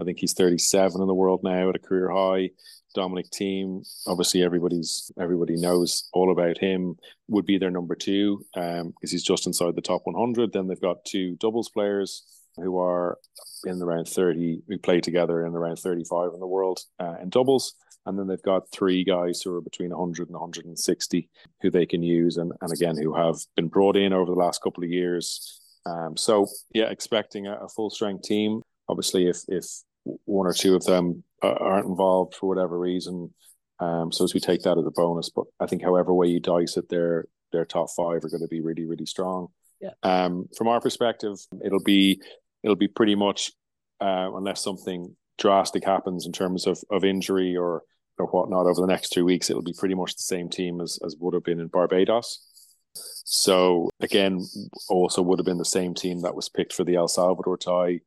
I 0.00 0.04
think 0.04 0.18
he's 0.18 0.32
37 0.32 1.00
in 1.00 1.06
the 1.06 1.14
world 1.14 1.40
now 1.42 1.68
at 1.68 1.76
a 1.76 1.80
career 1.80 2.10
high. 2.10 2.50
Dominic 2.94 3.30
Thiem, 3.30 3.86
obviously 4.06 4.42
everybody's 4.42 5.12
everybody 5.20 5.56
knows 5.56 6.08
all 6.12 6.32
about 6.32 6.58
him. 6.58 6.96
Would 7.28 7.46
be 7.46 7.58
their 7.58 7.70
number 7.70 7.94
two 7.94 8.44
because 8.52 8.80
um, 8.80 8.94
he's 9.00 9.22
just 9.22 9.46
inside 9.46 9.76
the 9.76 9.80
top 9.80 10.02
100. 10.04 10.52
Then 10.52 10.66
they've 10.66 10.80
got 10.80 11.04
two 11.04 11.36
doubles 11.36 11.68
players 11.68 12.24
who 12.56 12.78
are 12.78 13.18
in 13.64 13.80
around 13.80 14.06
30, 14.06 14.62
who 14.68 14.78
play 14.78 15.00
together 15.00 15.46
in 15.46 15.54
around 15.54 15.76
35 15.76 16.32
in 16.34 16.40
the 16.40 16.46
world 16.46 16.80
uh, 16.98 17.16
in 17.22 17.30
doubles. 17.30 17.74
And 18.06 18.18
then 18.18 18.26
they've 18.26 18.42
got 18.42 18.70
three 18.72 19.04
guys 19.04 19.42
who 19.42 19.54
are 19.54 19.60
between 19.60 19.90
100 19.90 20.28
and 20.28 20.34
160 20.34 21.28
who 21.60 21.70
they 21.70 21.84
can 21.84 22.02
use, 22.02 22.38
and, 22.38 22.52
and 22.62 22.72
again, 22.72 22.96
who 22.96 23.14
have 23.14 23.36
been 23.56 23.68
brought 23.68 23.96
in 23.96 24.12
over 24.12 24.30
the 24.30 24.38
last 24.38 24.62
couple 24.62 24.82
of 24.82 24.90
years. 24.90 25.60
Um, 25.84 26.16
so, 26.16 26.46
yeah, 26.72 26.86
expecting 26.86 27.46
a, 27.46 27.56
a 27.56 27.68
full 27.68 27.90
strength 27.90 28.22
team. 28.22 28.62
Obviously, 28.88 29.28
if, 29.28 29.42
if 29.48 29.66
one 30.04 30.46
or 30.46 30.52
two 30.52 30.74
of 30.74 30.84
them 30.84 31.24
aren't 31.42 31.86
involved 31.86 32.34
for 32.34 32.48
whatever 32.48 32.78
reason, 32.78 33.32
um, 33.80 34.12
so 34.12 34.24
as 34.24 34.34
we 34.34 34.40
take 34.40 34.62
that 34.62 34.78
as 34.78 34.86
a 34.86 34.90
bonus. 34.90 35.30
But 35.30 35.44
I 35.58 35.66
think, 35.66 35.82
however 35.82 36.12
way 36.12 36.28
you 36.28 36.40
dice 36.40 36.76
it, 36.76 36.88
their 36.88 37.26
their 37.52 37.64
top 37.64 37.88
five 37.96 38.24
are 38.24 38.28
going 38.28 38.42
to 38.42 38.48
be 38.48 38.60
really, 38.60 38.84
really 38.84 39.06
strong. 39.06 39.48
Yeah. 39.80 39.90
Um, 40.02 40.48
from 40.56 40.68
our 40.68 40.80
perspective, 40.80 41.38
it'll 41.64 41.82
be 41.82 42.20
it'll 42.62 42.76
be 42.76 42.88
pretty 42.88 43.14
much 43.14 43.52
uh, 44.00 44.30
unless 44.34 44.62
something 44.62 45.16
drastic 45.38 45.84
happens 45.84 46.26
in 46.26 46.32
terms 46.32 46.66
of, 46.66 46.78
of 46.90 47.04
injury 47.04 47.56
or 47.56 47.82
or 48.18 48.26
whatnot 48.26 48.66
over 48.66 48.80
the 48.80 48.86
next 48.86 49.10
two 49.10 49.24
weeks, 49.24 49.48
it'll 49.48 49.62
be 49.62 49.74
pretty 49.76 49.94
much 49.94 50.14
the 50.14 50.22
same 50.22 50.50
team 50.50 50.80
as, 50.82 50.98
as 51.04 51.16
would 51.18 51.32
have 51.32 51.42
been 51.42 51.58
in 51.58 51.68
Barbados. 51.68 52.46
So 52.92 53.88
again, 54.00 54.44
also 54.88 55.22
would 55.22 55.38
have 55.38 55.46
been 55.46 55.58
the 55.58 55.64
same 55.64 55.94
team 55.94 56.20
that 56.20 56.34
was 56.34 56.50
picked 56.50 56.74
for 56.74 56.84
the 56.84 56.96
El 56.96 57.08
Salvador 57.08 57.56
tie. 57.56 58.00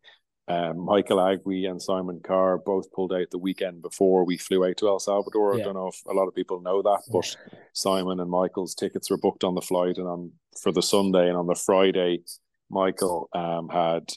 Um, 0.48 0.80
Michael 0.80 1.18
Agwi 1.18 1.70
and 1.70 1.82
Simon 1.82 2.20
Carr 2.22 2.58
both 2.58 2.92
pulled 2.92 3.14
out 3.14 3.28
the 3.32 3.38
weekend 3.38 3.82
before 3.82 4.26
we 4.26 4.38
flew 4.38 4.66
out 4.66 4.76
to 4.78 4.90
El 4.90 5.00
Salvador. 5.00 5.56
Yeah. 5.56 5.62
I 5.62 5.64
don't 5.66 5.76
know 5.76 5.88
if 5.88 6.04
a 6.06 6.14
lot 6.14 6.28
of 6.28 6.36
people 6.36 6.62
know 6.62 6.82
that, 6.82 7.02
but 7.12 7.36
Simon 7.72 8.20
and 8.20 8.30
Michael's 8.30 8.76
tickets 8.76 9.10
were 9.10 9.18
booked 9.18 9.46
on 9.46 9.56
the 9.56 9.62
flight 9.62 9.98
and 9.98 10.08
on 10.08 10.32
for 10.62 10.72
the 10.72 10.82
Sunday 10.82 11.30
and 11.30 11.38
on 11.38 11.48
the 11.48 11.56
Friday, 11.56 12.24
Michael 12.70 13.30
um, 13.34 13.70
had 13.70 14.12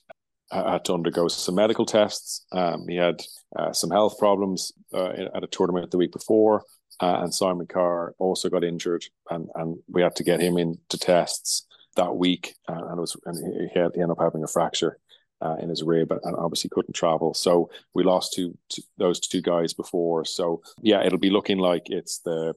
had 0.50 0.84
to 0.84 0.94
undergo 0.94 1.28
some 1.28 1.56
medical 1.56 1.86
tests. 1.86 2.44
Um, 2.52 2.86
he 2.88 2.96
had 2.96 3.22
uh, 3.56 3.72
some 3.72 3.90
health 3.90 4.18
problems 4.18 4.72
uh, 4.92 5.12
at 5.34 5.44
a 5.44 5.48
tournament 5.48 5.90
the 5.90 5.98
week 5.98 6.12
before, 6.12 6.64
uh, 7.00 7.20
and 7.22 7.34
Simon 7.34 7.66
Carr 7.66 8.14
also 8.18 8.48
got 8.48 8.64
injured, 8.64 9.04
and, 9.30 9.48
and 9.54 9.78
we 9.88 10.02
had 10.02 10.16
to 10.16 10.24
get 10.24 10.40
him 10.40 10.56
into 10.56 10.98
tests 10.98 11.66
that 11.96 12.16
week, 12.16 12.54
uh, 12.68 12.84
and 12.88 12.98
it 12.98 13.00
was 13.00 13.16
and 13.26 13.36
he, 13.36 13.68
he 13.74 13.80
ended 13.80 14.10
up 14.10 14.18
having 14.20 14.44
a 14.44 14.48
fracture. 14.48 14.98
Uh, 15.42 15.54
in 15.60 15.68
his 15.68 15.82
rib 15.82 16.08
but 16.08 16.18
obviously 16.24 16.70
couldn't 16.70 16.94
travel. 16.94 17.34
So 17.34 17.68
we 17.92 18.04
lost 18.04 18.32
two, 18.32 18.56
two, 18.70 18.80
those 18.96 19.20
two 19.20 19.42
guys 19.42 19.74
before. 19.74 20.24
So 20.24 20.62
yeah, 20.80 21.04
it'll 21.04 21.18
be 21.18 21.28
looking 21.28 21.58
like 21.58 21.90
it's 21.90 22.20
the 22.20 22.54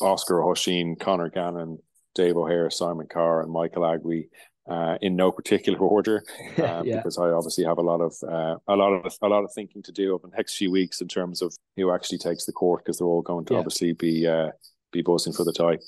Osgar 0.00 0.42
O'Hoisin, 0.42 0.96
Conor 0.98 1.30
Gannon, 1.30 1.78
Dave 2.16 2.36
O'Hare, 2.36 2.68
Simon 2.70 3.06
Carr, 3.06 3.42
and 3.42 3.52
Michael 3.52 3.82
Agwi 3.82 4.28
uh, 4.68 4.98
in 5.00 5.16
no 5.16 5.30
particular 5.30 5.78
order, 5.96 6.24
uh, 6.58 6.82
yeah. 6.84 6.96
because 6.96 7.18
I 7.18 7.28
obviously 7.28 7.64
have 7.64 7.78
a 7.78 7.82
lot 7.82 8.00
of 8.00 8.14
uh, 8.28 8.56
a 8.68 8.76
lot 8.76 8.92
of 8.92 9.14
a 9.22 9.28
lot 9.28 9.44
of 9.44 9.52
thinking 9.52 9.82
to 9.82 9.92
do 9.92 10.14
over 10.14 10.26
the 10.26 10.36
next 10.36 10.56
few 10.56 10.70
weeks 10.70 11.00
in 11.00 11.08
terms 11.08 11.42
of 11.42 11.54
who 11.76 11.92
actually 11.92 12.18
takes 12.18 12.44
the 12.44 12.52
court, 12.52 12.84
because 12.84 12.98
they're 12.98 13.06
all 13.06 13.22
going 13.22 13.44
to 13.46 13.54
yeah. 13.54 13.60
obviously 13.60 13.92
be 13.92 14.26
uh, 14.26 14.50
be 14.92 15.02
buzzing 15.02 15.32
for 15.32 15.44
the 15.44 15.52
tie. 15.52 15.78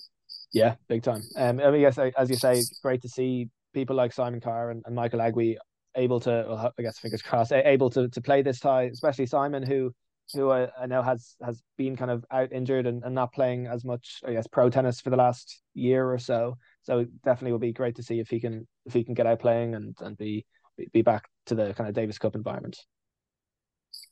Yeah, 0.53 0.77
big 0.89 1.03
time. 1.03 1.23
Um, 1.37 1.61
I 1.61 1.71
mean, 1.71 1.83
yes, 1.83 1.99
as 1.99 2.31
you 2.31 2.37
say, 2.37 2.63
great 2.83 3.03
to 3.03 3.09
see 3.09 3.49
people 3.75 3.97
like 3.97 4.13
Simon 4.13 4.41
Carr 4.41 4.71
and, 4.71 4.83
and 4.87 4.95
Michael 4.95 5.21
Agwi 5.21 5.57
able 5.99 6.21
to, 6.21 6.47
well, 6.49 6.73
I 6.79 6.83
guess 6.83 6.99
fingers 6.99 7.23
crossed, 7.23 7.53
able 7.53 7.91
to 7.91 8.09
to 8.09 8.21
play 8.21 8.43
this 8.43 8.61
tie, 8.61 8.85
especially 8.85 9.27
Simon, 9.27 9.63
who 9.63 9.93
who 10.35 10.51
I, 10.51 10.69
I 10.79 10.87
know 10.87 11.03
has 11.03 11.37
has 11.43 11.63
been 11.77 11.97
kind 11.97 12.11
of 12.11 12.25
out 12.31 12.53
injured 12.53 12.87
and, 12.87 13.03
and 13.05 13.15
not 13.15 13.33
playing 13.33 13.67
as 13.67 13.85
much, 13.85 14.21
I 14.27 14.33
guess, 14.33 14.47
pro 14.47 14.71
tennis 14.71 15.01
for 15.01 15.11
the 15.11 15.17
last 15.17 15.63
year 15.75 16.11
or 16.11 16.19
so. 16.19 16.57
So 16.83 17.07
definitely 17.25 17.53
will 17.53 17.59
be 17.59 17.73
great 17.73 17.97
to 17.97 18.03
see 18.03 18.21
if 18.21 18.29
he 18.29 18.41
can 18.41 18.67
if 18.87 18.93
he 18.93 19.05
can 19.05 19.15
get 19.15 19.27
out 19.27 19.41
playing 19.41 19.75
and 19.75 19.97
and 20.01 20.17
be 20.17 20.47
be 20.93 21.03
back 21.03 21.29
to 21.47 21.55
the 21.55 21.75
kind 21.75 21.89
of 21.89 21.95
Davis 21.95 22.19
Cup 22.19 22.35
environment. 22.35 22.79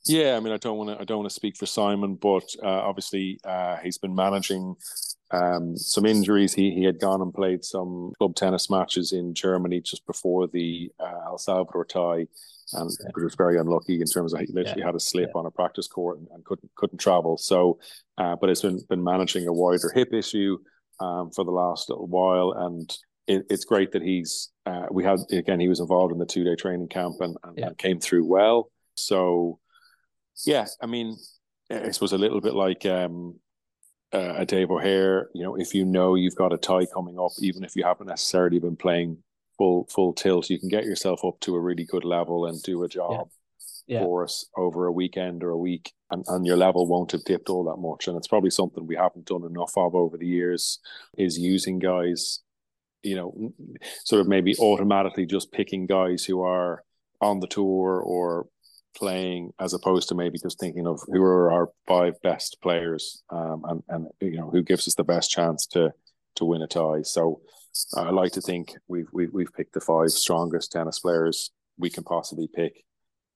Yeah, 0.05 0.37
I 0.37 0.39
mean, 0.39 0.53
I 0.53 0.57
don't 0.57 0.77
want 0.77 0.89
to 0.89 1.01
I 1.01 1.05
don't 1.05 1.19
want 1.19 1.29
to 1.29 1.35
speak 1.35 1.57
for 1.57 1.65
Simon, 1.65 2.15
but 2.15 2.43
uh, 2.63 2.67
obviously 2.67 3.39
uh, 3.43 3.77
he's 3.77 3.97
been 3.97 4.15
managing 4.15 4.75
um, 5.31 5.75
some 5.75 6.05
injuries. 6.05 6.53
He 6.53 6.71
he 6.71 6.83
had 6.83 6.99
gone 6.99 7.21
and 7.21 7.33
played 7.33 7.65
some 7.65 8.13
club 8.17 8.35
tennis 8.35 8.69
matches 8.69 9.11
in 9.11 9.33
Germany 9.33 9.81
just 9.81 10.05
before 10.05 10.47
the 10.47 10.91
uh, 10.99 11.25
El 11.25 11.37
Salvador 11.37 11.85
tie, 11.85 12.27
and 12.73 12.91
yeah. 12.99 13.23
was 13.23 13.35
very 13.35 13.57
unlucky 13.57 13.99
in 13.99 14.07
terms 14.07 14.33
of 14.33 14.39
he 14.39 14.47
literally 14.47 14.81
yeah. 14.81 14.85
had 14.85 14.95
a 14.95 14.99
slip 14.99 15.31
yeah. 15.33 15.39
on 15.39 15.45
a 15.45 15.51
practice 15.51 15.87
court 15.87 16.19
and, 16.19 16.27
and, 16.33 16.45
couldn't 16.45 16.71
couldn't 16.75 16.99
travel. 16.99 17.37
So, 17.37 17.79
uh, 18.17 18.35
but 18.39 18.49
it's 18.49 18.61
been 18.61 18.79
been 18.89 19.03
managing 19.03 19.47
a 19.47 19.53
wider 19.53 19.91
hip 19.93 20.13
issue 20.13 20.57
um, 20.99 21.31
for 21.31 21.43
the 21.43 21.51
last 21.51 21.89
little 21.89 22.07
while, 22.07 22.53
and 22.53 22.89
it, 23.27 23.45
it's 23.49 23.65
great 23.65 23.91
that 23.91 24.01
he's. 24.01 24.49
Uh, 24.65 24.85
we 24.91 25.03
had 25.03 25.19
again, 25.31 25.59
he 25.59 25.67
was 25.67 25.79
involved 25.79 26.13
in 26.13 26.19
the 26.19 26.25
two 26.25 26.43
day 26.43 26.55
training 26.55 26.87
camp 26.87 27.15
and, 27.19 27.37
and, 27.43 27.59
and, 27.59 27.77
came 27.77 27.99
through 27.99 28.25
well. 28.25 28.69
So, 28.95 29.59
yeah, 30.45 30.65
I 30.81 30.85
mean, 30.87 31.17
I 31.69 31.91
was 32.01 32.13
a 32.13 32.17
little 32.17 32.41
bit 32.41 32.53
like 32.53 32.85
um, 32.85 33.39
uh, 34.13 34.35
a 34.37 34.45
Dave 34.45 34.71
O'Hare. 34.71 35.29
You 35.33 35.43
know, 35.43 35.55
if 35.55 35.73
you 35.73 35.85
know 35.85 36.15
you've 36.15 36.35
got 36.35 36.53
a 36.53 36.57
tie 36.57 36.85
coming 36.85 37.19
up, 37.19 37.31
even 37.39 37.63
if 37.63 37.75
you 37.75 37.83
haven't 37.83 38.07
necessarily 38.07 38.59
been 38.59 38.75
playing 38.75 39.17
full 39.57 39.87
full 39.89 40.13
tilt, 40.13 40.49
you 40.49 40.59
can 40.59 40.69
get 40.69 40.85
yourself 40.85 41.23
up 41.25 41.39
to 41.41 41.55
a 41.55 41.59
really 41.59 41.85
good 41.85 42.05
level 42.05 42.45
and 42.45 42.61
do 42.63 42.83
a 42.83 42.87
job 42.89 43.29
yeah. 43.87 43.99
Yeah. 43.99 44.03
for 44.03 44.23
us 44.23 44.45
over 44.55 44.85
a 44.85 44.91
weekend 44.91 45.43
or 45.43 45.49
a 45.49 45.57
week, 45.57 45.93
and, 46.11 46.23
and 46.27 46.45
your 46.45 46.57
level 46.57 46.87
won't 46.87 47.11
have 47.11 47.23
dipped 47.25 47.49
all 47.49 47.63
that 47.65 47.81
much. 47.81 48.07
And 48.07 48.17
it's 48.17 48.27
probably 48.27 48.51
something 48.51 48.85
we 48.85 48.95
haven't 48.95 49.25
done 49.25 49.43
enough 49.43 49.73
of 49.77 49.95
over 49.95 50.17
the 50.17 50.27
years 50.27 50.79
is 51.17 51.37
using 51.37 51.79
guys 51.79 52.41
you 53.03 53.15
know, 53.15 53.53
sort 54.03 54.21
of 54.21 54.27
maybe 54.27 54.55
automatically 54.57 55.25
just 55.25 55.51
picking 55.51 55.85
guys 55.85 56.25
who 56.25 56.41
are 56.41 56.83
on 57.21 57.39
the 57.39 57.47
tour 57.47 58.01
or 58.05 58.47
playing 58.97 59.51
as 59.59 59.73
opposed 59.73 60.09
to 60.09 60.15
maybe 60.15 60.39
just 60.39 60.59
thinking 60.59 60.87
of 60.87 60.99
who 61.07 61.21
are 61.21 61.51
our 61.51 61.69
five 61.87 62.19
best 62.23 62.57
players 62.61 63.23
um, 63.29 63.63
and, 63.67 63.83
and 63.89 64.07
you 64.19 64.37
know 64.37 64.49
who 64.49 64.63
gives 64.63 64.87
us 64.87 64.95
the 64.95 65.03
best 65.03 65.29
chance 65.29 65.65
to 65.67 65.91
to 66.35 66.45
win 66.45 66.61
a 66.61 66.67
tie. 66.67 67.03
So 67.03 67.41
uh, 67.95 68.01
I 68.01 68.09
like 68.09 68.31
to 68.33 68.41
think 68.41 68.75
we've, 68.87 69.07
we've 69.13 69.31
we've 69.31 69.53
picked 69.53 69.73
the 69.73 69.81
five 69.81 70.09
strongest 70.11 70.71
tennis 70.71 70.99
players 70.99 71.51
we 71.77 71.89
can 71.89 72.03
possibly 72.03 72.49
pick 72.53 72.83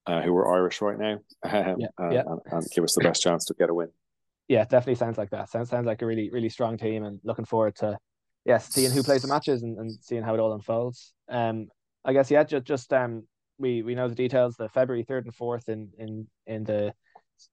uh, 0.06 0.20
who 0.22 0.36
are 0.36 0.56
Irish 0.56 0.80
right 0.80 0.98
now 0.98 1.18
um, 1.44 1.76
yeah, 1.78 1.86
and, 1.98 2.12
yeah. 2.12 2.22
And, 2.26 2.40
and, 2.50 2.66
give 2.74 2.84
us 2.84 2.94
the 2.94 3.04
best 3.04 3.22
chance 3.22 3.44
to 3.46 3.54
get 3.54 3.70
a 3.70 3.74
win. 3.74 3.88
Yeah, 4.48 4.64
definitely 4.64 4.96
sounds 4.96 5.16
like 5.16 5.30
that. 5.30 5.48
Sounds 5.48 5.70
sounds 5.70 5.86
like 5.86 6.02
a 6.02 6.06
really 6.06 6.30
really 6.30 6.48
strong 6.48 6.76
team, 6.76 7.04
and 7.04 7.20
looking 7.24 7.44
forward 7.44 7.76
to 7.76 7.96
yes 8.44 8.68
seeing 8.68 8.90
who 8.90 9.04
plays 9.04 9.22
the 9.22 9.28
matches 9.28 9.62
and, 9.62 9.78
and 9.78 9.92
seeing 10.02 10.22
how 10.22 10.34
it 10.34 10.40
all 10.40 10.52
unfolds. 10.52 11.12
Um, 11.28 11.68
I 12.04 12.12
guess 12.12 12.30
yeah, 12.30 12.42
just 12.42 12.64
just 12.64 12.92
um 12.92 13.24
we 13.62 13.82
we 13.82 13.94
know 13.94 14.08
the 14.08 14.14
details. 14.14 14.56
The 14.56 14.68
February 14.68 15.04
third 15.04 15.24
and 15.24 15.34
fourth 15.34 15.70
in 15.70 15.88
in 15.96 16.26
in 16.46 16.64
the 16.64 16.92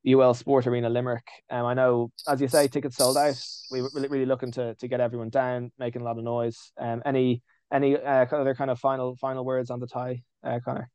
UL 0.07 0.33
Sport 0.33 0.67
Arena 0.67 0.89
Limerick. 0.89 1.27
Um, 1.49 1.65
I 1.65 1.73
know, 1.73 2.11
as 2.27 2.41
you 2.41 2.47
say, 2.47 2.67
tickets 2.67 2.97
sold 2.97 3.17
out. 3.17 3.41
We 3.71 3.81
were 3.81 3.89
really, 3.93 4.25
looking 4.25 4.51
to 4.53 4.75
to 4.75 4.87
get 4.87 4.99
everyone 4.99 5.29
down, 5.29 5.71
making 5.79 6.01
a 6.01 6.05
lot 6.05 6.17
of 6.17 6.23
noise. 6.23 6.71
Um, 6.77 7.01
any 7.05 7.41
any 7.71 7.95
uh, 7.95 8.25
other 8.31 8.55
kind 8.55 8.71
of 8.71 8.79
final 8.79 9.15
final 9.15 9.45
words 9.45 9.69
on 9.69 9.79
the 9.79 9.87
tie, 9.87 10.23
uh, 10.43 10.59
Conor? 10.65 10.89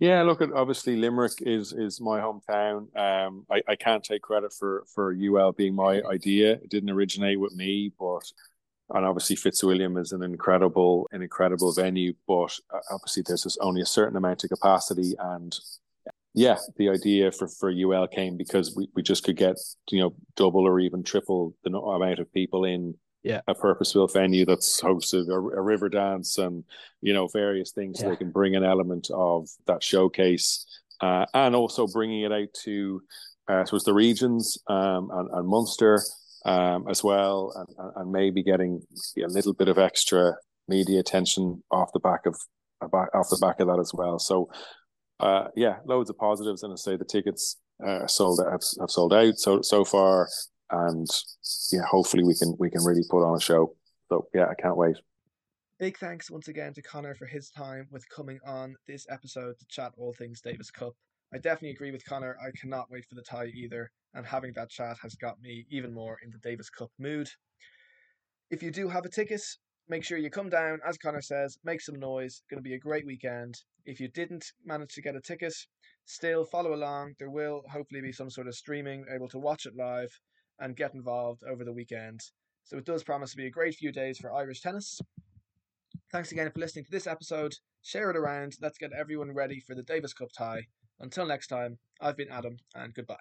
Yeah, 0.00 0.22
look, 0.22 0.40
at 0.40 0.52
obviously 0.52 0.96
Limerick 0.96 1.40
is 1.40 1.72
is 1.72 2.00
my 2.00 2.20
hometown. 2.20 2.94
Um, 2.96 3.46
I, 3.50 3.62
I 3.68 3.76
can't 3.76 4.04
take 4.04 4.22
credit 4.22 4.52
for 4.52 4.84
for 4.94 5.12
UL 5.12 5.52
being 5.52 5.74
my 5.74 6.02
idea. 6.02 6.52
It 6.52 6.70
didn't 6.70 6.90
originate 6.90 7.40
with 7.40 7.54
me, 7.54 7.92
but 7.98 8.24
and 8.90 9.04
obviously 9.04 9.36
Fitzwilliam 9.36 9.96
is 9.96 10.12
an 10.12 10.22
incredible 10.22 11.08
an 11.12 11.22
incredible 11.22 11.72
venue. 11.72 12.12
But 12.26 12.58
uh, 12.72 12.80
obviously 12.90 13.22
there's 13.26 13.58
only 13.60 13.80
a 13.80 13.86
certain 13.86 14.16
amount 14.16 14.44
of 14.44 14.50
capacity, 14.50 15.14
and 15.18 15.56
yeah, 16.34 16.58
the 16.76 16.90
idea 16.90 17.30
for 17.30 17.48
for 17.48 17.70
UL 17.70 18.08
came 18.08 18.36
because 18.36 18.74
we, 18.76 18.88
we 18.94 19.02
just 19.02 19.24
could 19.24 19.36
get 19.36 19.56
you 19.90 20.00
know 20.00 20.14
double 20.36 20.66
or 20.66 20.80
even 20.80 21.02
triple 21.02 21.54
the 21.64 21.70
amount 21.70 22.18
of 22.18 22.32
people 22.32 22.64
in 22.64 22.94
yeah. 23.22 23.40
a 23.48 23.54
purpose-built 23.54 24.12
venue 24.12 24.44
that's 24.44 24.80
hosted 24.80 25.28
a, 25.28 25.32
a 25.32 25.60
river 25.60 25.88
dance 25.88 26.36
and 26.38 26.62
you 27.00 27.12
know 27.12 27.26
various 27.28 27.72
things 27.72 27.98
yeah. 27.98 28.04
so 28.04 28.10
they 28.10 28.16
can 28.16 28.30
bring 28.30 28.54
an 28.54 28.62
element 28.62 29.08
of 29.12 29.48
that 29.66 29.82
showcase 29.82 30.66
uh, 31.00 31.24
and 31.32 31.56
also 31.56 31.86
bringing 31.86 32.22
it 32.22 32.32
out 32.32 32.52
to 32.52 33.02
uh, 33.48 33.64
so 33.64 33.76
it's 33.76 33.84
the 33.84 33.94
regions 33.94 34.58
um, 34.68 35.10
and, 35.12 35.30
and 35.32 35.48
Munster 35.48 36.02
um, 36.44 36.86
as 36.88 37.02
well 37.02 37.52
and, 37.56 37.90
and 37.96 38.12
maybe 38.12 38.42
getting 38.42 38.82
a 39.18 39.28
little 39.28 39.52
bit 39.52 39.68
of 39.68 39.78
extra 39.78 40.34
media 40.68 41.00
attention 41.00 41.62
off 41.70 41.92
the 41.92 42.00
back 42.00 42.26
of 42.26 42.36
off 42.92 43.28
the 43.30 43.38
back 43.40 43.60
of 43.60 43.66
that 43.66 43.78
as 43.78 43.92
well 43.94 44.18
so 44.18 44.48
uh, 45.20 45.46
yeah 45.56 45.76
loads 45.86 46.10
of 46.10 46.18
positives 46.18 46.62
and 46.62 46.72
I 46.72 46.76
say 46.76 46.96
the 46.96 47.04
tickets 47.04 47.56
uh, 47.84 48.06
sold 48.06 48.40
have, 48.44 48.60
have 48.80 48.90
sold 48.90 49.14
out 49.14 49.38
so 49.38 49.62
so 49.62 49.84
far 49.84 50.28
and 50.70 51.08
yeah, 51.72 51.82
hopefully 51.88 52.24
we 52.24 52.34
can 52.34 52.54
we 52.58 52.70
can 52.70 52.82
really 52.84 53.04
put 53.08 53.24
on 53.24 53.36
a 53.36 53.40
show. 53.40 53.74
So 54.08 54.28
yeah, 54.34 54.46
I 54.46 54.60
can't 54.60 54.76
wait. 54.76 54.96
Big 55.78 55.98
thanks 55.98 56.30
once 56.30 56.48
again 56.48 56.72
to 56.74 56.82
Conor 56.82 57.14
for 57.14 57.26
his 57.26 57.50
time 57.50 57.88
with 57.90 58.08
coming 58.08 58.38
on 58.46 58.76
this 58.86 59.06
episode 59.10 59.58
to 59.58 59.66
chat 59.66 59.92
all 59.96 60.12
things 60.12 60.40
Davis 60.40 60.70
Cup. 60.70 60.94
I 61.34 61.38
definitely 61.38 61.70
agree 61.70 61.90
with 61.90 62.04
Conor. 62.04 62.36
I 62.40 62.52
cannot 62.60 62.92
wait 62.92 63.04
for 63.08 63.16
the 63.16 63.22
tie 63.22 63.46
either, 63.46 63.90
and 64.14 64.24
having 64.24 64.52
that 64.54 64.70
chat 64.70 64.98
has 65.02 65.16
got 65.16 65.40
me 65.40 65.66
even 65.68 65.92
more 65.92 66.16
in 66.24 66.30
the 66.30 66.38
Davis 66.38 66.70
Cup 66.70 66.90
mood. 66.96 67.28
If 68.52 68.62
you 68.62 68.70
do 68.70 68.88
have 68.88 69.04
a 69.04 69.08
ticket, 69.08 69.42
make 69.88 70.04
sure 70.04 70.16
you 70.16 70.30
come 70.30 70.48
down, 70.48 70.78
as 70.88 70.96
Conor 70.96 71.22
says, 71.22 71.58
make 71.64 71.80
some 71.80 71.98
noise. 71.98 72.34
It's 72.38 72.44
going 72.48 72.62
to 72.62 72.68
be 72.68 72.74
a 72.74 72.78
great 72.78 73.04
weekend. 73.04 73.56
If 73.84 73.98
you 73.98 74.06
didn't 74.06 74.44
manage 74.64 74.94
to 74.94 75.02
get 75.02 75.16
a 75.16 75.20
ticket, 75.20 75.52
still 76.04 76.44
follow 76.44 76.72
along. 76.72 77.14
There 77.18 77.30
will 77.30 77.62
hopefully 77.68 78.00
be 78.00 78.12
some 78.12 78.30
sort 78.30 78.46
of 78.46 78.54
streaming, 78.54 79.04
able 79.12 79.28
to 79.30 79.38
watch 79.40 79.66
it 79.66 79.74
live 79.76 80.10
and 80.60 80.76
get 80.76 80.94
involved 80.94 81.42
over 81.50 81.64
the 81.64 81.72
weekend. 81.72 82.20
So 82.62 82.78
it 82.78 82.86
does 82.86 83.02
promise 83.02 83.32
to 83.32 83.36
be 83.36 83.46
a 83.46 83.50
great 83.50 83.74
few 83.74 83.90
days 83.90 84.18
for 84.18 84.32
Irish 84.32 84.60
tennis. 84.60 85.00
Thanks 86.12 86.30
again 86.30 86.52
for 86.52 86.60
listening 86.60 86.84
to 86.84 86.92
this 86.92 87.08
episode. 87.08 87.54
Share 87.82 88.10
it 88.10 88.16
around. 88.16 88.52
Let's 88.62 88.78
get 88.78 88.92
everyone 88.96 89.34
ready 89.34 89.58
for 89.58 89.74
the 89.74 89.82
Davis 89.82 90.14
Cup 90.14 90.28
tie. 90.38 90.66
Until 91.04 91.26
next 91.26 91.48
time, 91.48 91.78
I've 92.00 92.16
been 92.16 92.30
Adam, 92.30 92.56
and 92.74 92.94
goodbye. 92.94 93.20